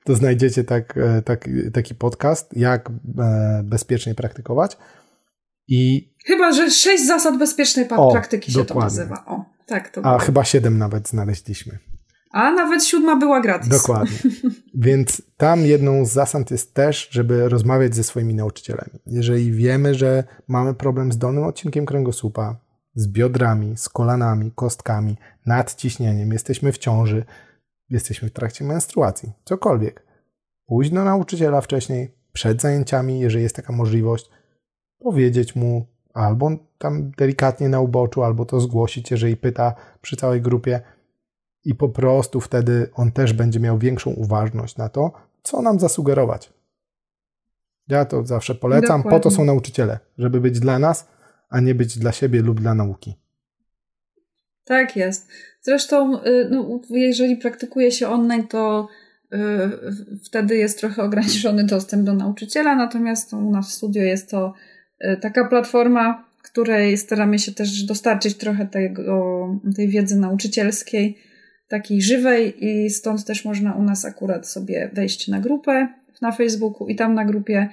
to 0.09 0.15
znajdziecie 0.15 0.65
tak, 0.65 0.97
e, 0.97 1.23
tak, 1.23 1.49
taki 1.73 1.95
podcast, 1.95 2.57
jak 2.57 2.91
e, 3.19 3.63
bezpiecznie 3.65 4.15
praktykować. 4.15 4.77
I... 5.69 6.13
Chyba, 6.27 6.53
że 6.53 6.71
sześć 6.71 7.07
zasad 7.07 7.39
bezpiecznej 7.39 7.89
o, 7.91 8.11
praktyki 8.13 8.53
się 8.53 8.59
dokładnie. 8.59 8.81
to 8.81 8.85
nazywa. 8.85 9.25
O, 9.27 9.45
tak 9.67 9.91
to 9.91 10.01
A 10.01 10.09
było. 10.09 10.19
chyba 10.19 10.45
siedem 10.45 10.79
nawet 10.79 11.09
znaleźliśmy. 11.09 11.79
A 12.33 12.53
nawet 12.53 12.85
siódma 12.85 13.17
była 13.17 13.41
gratis. 13.41 13.69
Dokładnie. 13.69 14.17
Więc 14.75 15.23
tam 15.37 15.61
jedną 15.61 16.05
z 16.05 16.13
zasad 16.13 16.51
jest 16.51 16.75
też, 16.75 17.09
żeby 17.11 17.49
rozmawiać 17.49 17.95
ze 17.95 18.05
swoimi 18.05 18.35
nauczycielami. 18.35 19.01
Jeżeli 19.07 19.53
wiemy, 19.53 19.95
że 19.95 20.25
mamy 20.49 20.75
problem 20.75 21.13
z 21.13 21.19
dolnym 21.19 21.45
odcinkiem 21.45 21.87
kręgosłupa, 21.87 22.57
z 22.95 23.09
biodrami, 23.09 23.77
z 23.77 23.89
kolanami, 23.89 24.53
kostkami, 24.55 25.17
nadciśnieniem, 25.47 26.33
jesteśmy 26.33 26.73
w 26.73 26.79
ciąży, 26.79 27.25
jesteśmy 27.91 28.29
w 28.29 28.33
trakcie 28.33 28.65
menstruacji, 28.65 29.33
cokolwiek. 29.45 30.07
Pójść 30.67 30.91
do 30.91 31.05
nauczyciela 31.05 31.61
wcześniej, 31.61 32.15
przed 32.33 32.61
zajęciami, 32.61 33.21
jeżeli 33.21 33.43
jest 33.43 33.57
taka 33.57 33.73
możliwość, 33.73 34.31
powiedzieć 34.99 35.57
mu 35.57 35.87
albo 36.15 36.51
tam 36.79 37.11
delikatnie 37.11 37.69
na 37.69 37.81
uboczu, 37.81 38.23
albo 38.23 38.45
to 38.45 38.61
zgłosić, 38.61 39.11
jeżeli 39.11 39.37
pyta 39.37 39.75
przy 40.03 40.17
całej 40.17 40.43
grupie, 40.43 40.81
i 41.65 41.75
po 41.75 41.89
prostu 41.89 42.41
wtedy 42.41 42.91
on 42.95 43.13
też 43.13 43.33
będzie 43.33 43.61
miał 43.61 43.79
większą 43.79 44.11
uważność 44.11 44.77
na 44.77 44.89
to, 44.89 45.13
co 45.43 45.63
nam 45.63 45.81
zasugerować. 45.81 46.53
Ja 47.89 48.05
to 48.05 48.27
zawsze 48.27 48.55
polecam. 48.55 49.01
Dokładnie. 49.01 49.11
Po 49.11 49.21
to 49.21 49.31
są 49.31 49.45
nauczyciele, 49.45 49.99
żeby 50.19 50.41
być 50.41 50.61
dla 50.61 50.79
nas, 50.79 51.09
a 51.49 51.61
nie 51.61 51.75
być 51.75 51.99
dla 51.99 52.13
siebie 52.13 52.43
lub 52.43 52.61
dla 52.61 52.75
nauki. 52.75 53.15
Tak 54.69 54.97
jest. 54.97 55.29
Zresztą, 55.63 56.25
y, 56.25 56.49
no, 56.51 56.81
jeżeli 56.91 57.37
praktykuje 57.37 57.93
się 57.93 58.09
online, 58.09 58.47
to 58.49 58.89
y, 59.33 59.39
wtedy 60.25 60.57
jest 60.57 60.81
trochę 60.81 61.03
ograniczony 61.03 61.65
dostęp 61.65 62.05
do 62.05 62.15
nauczyciela, 62.15 62.77
natomiast 62.77 63.33
u 63.33 63.51
nas 63.51 63.71
w 63.71 63.73
studio 63.73 64.03
jest 64.03 64.31
to 64.31 64.55
y, 65.05 65.17
taka 65.21 65.45
platforma, 65.45 66.29
której 66.43 66.99
staramy 66.99 67.39
się 67.39 67.53
też 67.53 67.83
dostarczyć 67.83 68.35
trochę 68.35 68.67
tego, 68.67 69.49
tej 69.77 69.89
wiedzy 69.89 70.17
nauczycielskiej, 70.17 71.19
takiej 71.69 72.03
żywej 72.03 72.65
i 72.67 72.91
stąd 72.91 73.25
też 73.25 73.45
można 73.45 73.75
u 73.75 73.83
nas 73.83 74.05
akurat 74.05 74.49
sobie 74.49 74.91
wejść 74.93 75.29
na 75.29 75.41
grupę 75.41 75.89
na 76.21 76.33
Facebooku 76.33 76.89
i 76.89 76.97
tam 76.97 77.15
na 77.15 77.25
grupie 77.25 77.69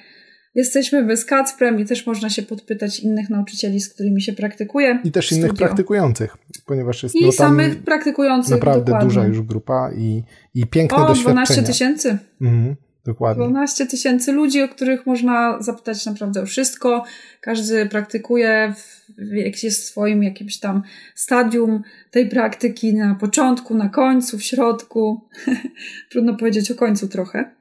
Jesteśmy 0.56 1.04
bez 1.04 1.26
Kacprem 1.26 1.80
i 1.80 1.86
też 1.86 2.06
można 2.06 2.30
się 2.30 2.44
podpytać 2.44 3.00
innych 3.00 3.30
nauczycieli, 3.30 3.80
z 3.82 3.90
którymi 3.90 4.22
się 4.22 4.34
praktykuje. 4.34 5.00
I 5.04 5.12
też 5.12 5.32
innych 5.32 5.54
praktykujących, 5.54 6.38
ponieważ 6.66 7.04
jest 7.04 7.16
I 7.16 7.26
no, 7.26 7.32
samych 7.32 7.84
praktykujących. 7.84 8.52
Naprawdę 8.52 8.86
dokładnie. 8.86 9.08
duża 9.08 9.26
już 9.26 9.42
grupa 9.42 9.92
i, 9.98 10.24
i 10.54 10.68
piękne 10.68 10.98
o, 10.98 11.08
doświadczenia. 11.08 11.46
12 11.46 11.64
tysięcy. 11.64 12.18
Mhm, 12.42 12.76
dokładnie. 13.06 13.44
12 13.46 13.86
tysięcy 13.86 14.32
ludzi, 14.32 14.62
o 14.62 14.70
których 14.70 15.06
można 15.06 15.62
zapytać 15.62 16.06
naprawdę 16.06 16.42
o 16.42 16.46
wszystko. 16.46 17.04
Każdy 17.42 17.86
praktykuje 17.86 18.74
w, 18.78 19.12
w 19.18 19.64
jest 19.64 19.82
w 19.82 19.86
swoim 19.86 20.24
jakimś 20.24 20.60
tam 20.60 20.84
stadium 21.16 21.84
tej 22.12 22.30
praktyki 22.30 22.94
na 22.94 23.16
początku, 23.16 23.76
na 23.76 23.90
końcu, 23.90 24.38
w 24.38 24.44
środku. 24.44 25.22
Trudno 26.12 26.38
powiedzieć 26.38 26.72
o 26.72 26.76
końcu 26.76 27.08
trochę. 27.08 27.56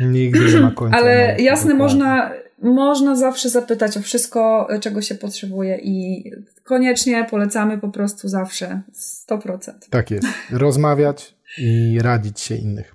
Nigdy 0.00 0.54
nie 0.54 0.60
ma 0.60 0.70
końca. 0.76 0.96
Ale 0.96 1.34
no, 1.38 1.44
jasne, 1.44 1.74
można, 1.74 2.32
można 2.62 3.16
zawsze 3.16 3.48
zapytać 3.48 3.96
o 3.96 4.00
wszystko, 4.00 4.68
czego 4.80 5.02
się 5.02 5.14
potrzebuje 5.14 5.78
i 5.82 6.24
koniecznie 6.64 7.26
polecamy 7.30 7.78
po 7.78 7.88
prostu 7.88 8.28
zawsze 8.28 8.80
100%. 9.28 9.72
Tak 9.90 10.10
jest. 10.10 10.26
Rozmawiać 10.50 11.34
i 11.58 11.98
radzić 12.02 12.40
się 12.40 12.54
innych. 12.54 12.94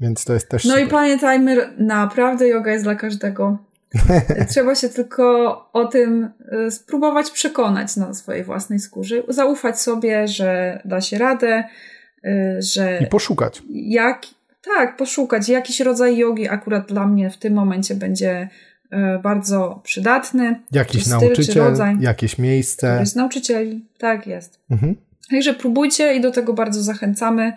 Więc 0.00 0.24
to 0.24 0.34
jest 0.34 0.48
też. 0.48 0.64
No 0.64 0.70
super. 0.70 0.86
i 0.86 0.90
pamiętajmy, 0.90 1.56
naprawdę 1.78 2.48
yoga 2.48 2.72
jest 2.72 2.84
dla 2.84 2.94
każdego. 2.94 3.58
Trzeba 4.50 4.74
się 4.74 4.88
tylko 4.88 5.24
o 5.72 5.84
tym 5.84 6.30
y, 6.66 6.70
spróbować 6.70 7.30
przekonać 7.30 7.96
na 7.96 8.14
swojej 8.14 8.44
własnej 8.44 8.78
skórze. 8.78 9.22
Zaufać 9.28 9.80
sobie, 9.80 10.28
że 10.28 10.80
da 10.84 11.00
się 11.00 11.18
radę, 11.18 11.64
y, 12.24 12.62
że. 12.62 12.98
I 12.98 13.06
poszukać. 13.06 13.62
Jak, 13.70 14.22
tak, 14.74 14.96
poszukać. 14.96 15.48
Jakiś 15.48 15.80
rodzaj 15.80 16.16
jogi 16.16 16.48
akurat 16.48 16.88
dla 16.88 17.06
mnie 17.06 17.30
w 17.30 17.36
tym 17.36 17.54
momencie 17.54 17.94
będzie 17.94 18.48
e, 18.90 19.18
bardzo 19.18 19.80
przydatny. 19.84 20.60
Jakiś 20.72 21.02
styl, 21.02 21.12
nauczyciel, 21.12 21.74
jakieś 22.00 22.38
miejsce. 22.38 22.96
Jest 23.00 23.16
nauczycieli, 23.16 23.88
tak 23.98 24.26
jest. 24.26 24.60
Mhm. 24.70 24.96
Także 25.30 25.54
próbujcie 25.54 26.14
i 26.14 26.20
do 26.20 26.30
tego 26.30 26.54
bardzo 26.54 26.82
zachęcamy. 26.82 27.52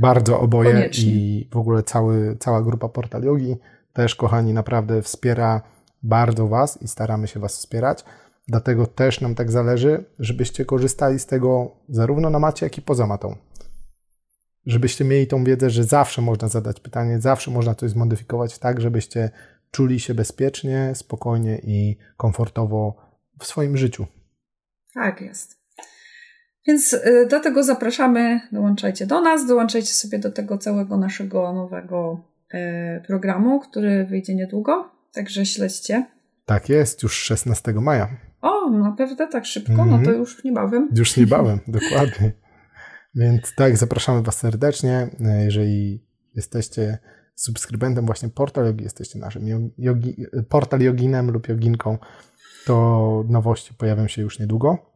Bardzo 0.00 0.40
oboje 0.40 0.72
Koniecznie. 0.72 1.12
i 1.12 1.48
w 1.52 1.56
ogóle 1.56 1.82
cały, 1.82 2.36
cała 2.40 2.62
grupa 2.62 2.88
Portal 2.88 3.22
Yogi 3.22 3.56
też, 3.92 4.14
kochani, 4.14 4.52
naprawdę 4.52 5.02
wspiera 5.02 5.62
bardzo 6.02 6.48
Was 6.48 6.82
i 6.82 6.88
staramy 6.88 7.28
się 7.28 7.40
Was 7.40 7.56
wspierać. 7.56 8.04
Dlatego 8.48 8.86
też 8.86 9.20
nam 9.20 9.34
tak 9.34 9.50
zależy, 9.50 10.04
żebyście 10.18 10.64
korzystali 10.64 11.18
z 11.18 11.26
tego 11.26 11.76
zarówno 11.88 12.30
na 12.30 12.38
macie, 12.38 12.66
jak 12.66 12.78
i 12.78 12.82
poza 12.82 13.06
matą 13.06 13.36
żebyście 14.66 15.04
mieli 15.04 15.26
tą 15.26 15.44
wiedzę, 15.44 15.70
że 15.70 15.84
zawsze 15.84 16.22
można 16.22 16.48
zadać 16.48 16.80
pytanie, 16.80 17.20
zawsze 17.20 17.50
można 17.50 17.74
coś 17.74 17.90
zmodyfikować 17.90 18.58
tak, 18.58 18.80
żebyście 18.80 19.30
czuli 19.70 20.00
się 20.00 20.14
bezpiecznie, 20.14 20.92
spokojnie 20.94 21.58
i 21.62 21.96
komfortowo 22.16 22.96
w 23.38 23.46
swoim 23.46 23.76
życiu. 23.76 24.06
Tak 24.94 25.20
jest. 25.20 25.64
Więc 26.66 26.92
y, 26.92 27.26
do 27.30 27.40
tego 27.40 27.62
zapraszamy, 27.62 28.40
dołączajcie 28.52 29.06
do 29.06 29.20
nas, 29.20 29.46
dołączajcie 29.46 29.92
sobie 29.92 30.18
do 30.18 30.32
tego 30.32 30.58
całego 30.58 30.96
naszego 30.96 31.52
nowego 31.52 32.20
y, 32.54 32.58
programu, 33.06 33.60
który 33.60 34.06
wyjdzie 34.06 34.34
niedługo, 34.34 34.90
także 35.12 35.46
śledźcie. 35.46 36.06
Tak 36.46 36.68
jest, 36.68 37.02
już 37.02 37.14
16 37.14 37.72
maja. 37.72 38.08
O, 38.40 38.70
naprawdę 38.70 39.26
tak 39.26 39.44
szybko, 39.44 39.72
mm 39.72 39.86
-hmm. 39.86 39.90
no 39.90 39.96
to 39.96 40.02
mhm. 40.02 40.18
już 40.18 40.44
niebawem. 40.44 40.88
Już 40.96 41.16
niebawem, 41.16 41.58
dokładnie. 41.80 42.32
Więc 43.14 43.54
tak, 43.54 43.76
zapraszamy 43.76 44.22
Was 44.22 44.38
serdecznie. 44.38 45.08
Jeżeli 45.44 46.06
jesteście 46.34 46.98
subskrybentem 47.34 48.06
właśnie 48.06 48.28
Portal 48.28 48.66
Yogi, 48.66 48.84
jesteście 48.84 49.18
naszym 49.18 49.72
jogi, 49.78 50.16
portal 50.48 50.80
joginem 50.80 51.30
lub 51.30 51.48
joginką, 51.48 51.98
to 52.64 53.24
nowości 53.28 53.74
pojawią 53.74 54.08
się 54.08 54.22
już 54.22 54.38
niedługo. 54.38 54.94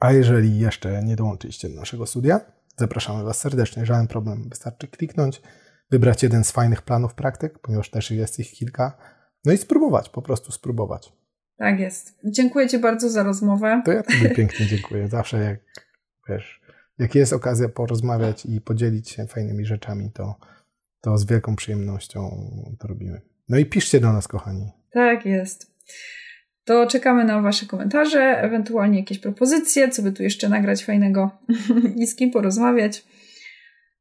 A 0.00 0.12
jeżeli 0.12 0.58
jeszcze 0.58 1.02
nie 1.02 1.16
dołączyliście 1.16 1.68
do 1.68 1.74
naszego 1.74 2.06
studia, 2.06 2.40
zapraszamy 2.76 3.24
Was 3.24 3.38
serdecznie, 3.38 3.86
żaden 3.86 4.06
problem. 4.06 4.48
Wystarczy 4.48 4.88
kliknąć, 4.88 5.42
wybrać 5.90 6.22
jeden 6.22 6.44
z 6.44 6.50
fajnych 6.50 6.82
planów 6.82 7.14
praktyk, 7.14 7.58
ponieważ 7.58 7.90
też 7.90 8.10
jest 8.10 8.38
ich 8.38 8.50
kilka, 8.50 8.98
no 9.44 9.52
i 9.52 9.58
spróbować, 9.58 10.08
po 10.08 10.22
prostu 10.22 10.52
spróbować. 10.52 11.12
Tak 11.58 11.80
jest. 11.80 12.18
Dziękuję 12.24 12.68
Ci 12.68 12.78
bardzo 12.78 13.10
za 13.10 13.22
rozmowę. 13.22 13.82
To 13.84 13.92
ja 13.92 14.02
Tobie 14.02 14.30
pięknie 14.36 14.66
dziękuję. 14.66 15.08
Zawsze 15.08 15.38
jak, 15.38 15.60
wiesz, 16.28 16.60
jak 16.98 17.14
jest 17.14 17.32
okazja 17.32 17.68
porozmawiać 17.68 18.46
i 18.46 18.60
podzielić 18.60 19.10
się 19.10 19.26
fajnymi 19.26 19.66
rzeczami, 19.66 20.10
to, 20.14 20.34
to 21.00 21.18
z 21.18 21.26
wielką 21.26 21.56
przyjemnością 21.56 22.50
to 22.78 22.88
robimy. 22.88 23.20
No 23.48 23.58
i 23.58 23.66
piszcie 23.66 24.00
do 24.00 24.12
nas, 24.12 24.28
kochani. 24.28 24.72
Tak 24.92 25.26
jest. 25.26 25.72
To 26.64 26.86
czekamy 26.86 27.24
na 27.24 27.42
Wasze 27.42 27.66
komentarze, 27.66 28.42
ewentualnie 28.42 28.98
jakieś 28.98 29.18
propozycje, 29.18 29.88
co 29.88 30.02
by 30.02 30.12
tu 30.12 30.22
jeszcze 30.22 30.48
nagrać 30.48 30.84
fajnego 30.84 31.30
i 32.00 32.06
z 32.06 32.16
kim 32.16 32.30
porozmawiać. 32.30 33.04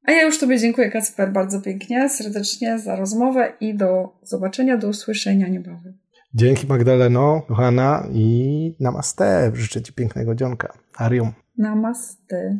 A 0.04 0.12
ja 0.12 0.24
już 0.24 0.39
Tobie 0.39 0.60
dziękuję, 0.60 0.91
Kacper, 0.91 1.32
bardzo 1.32 1.62
pięknie, 1.62 2.10
serdecznie 2.10 2.80
za 2.80 2.95
rozmowę 2.95 3.54
i 3.60 3.76
do 3.76 4.20
zobaczenia, 4.24 4.78
do 4.78 4.88
usłyszenia 4.88 5.48
niebawem. 5.48 5.98
Dzięki 6.34 6.68
Magdaleno, 6.68 7.41
kochana 7.48 8.08
i 8.14 8.76
namaste. 8.80 9.52
Życzę 9.54 9.82
Ci 9.82 9.93
pięknego 9.93 10.36
dzionka. 10.36 10.74
Harium. 10.93 11.34
Namaste. 11.58 12.60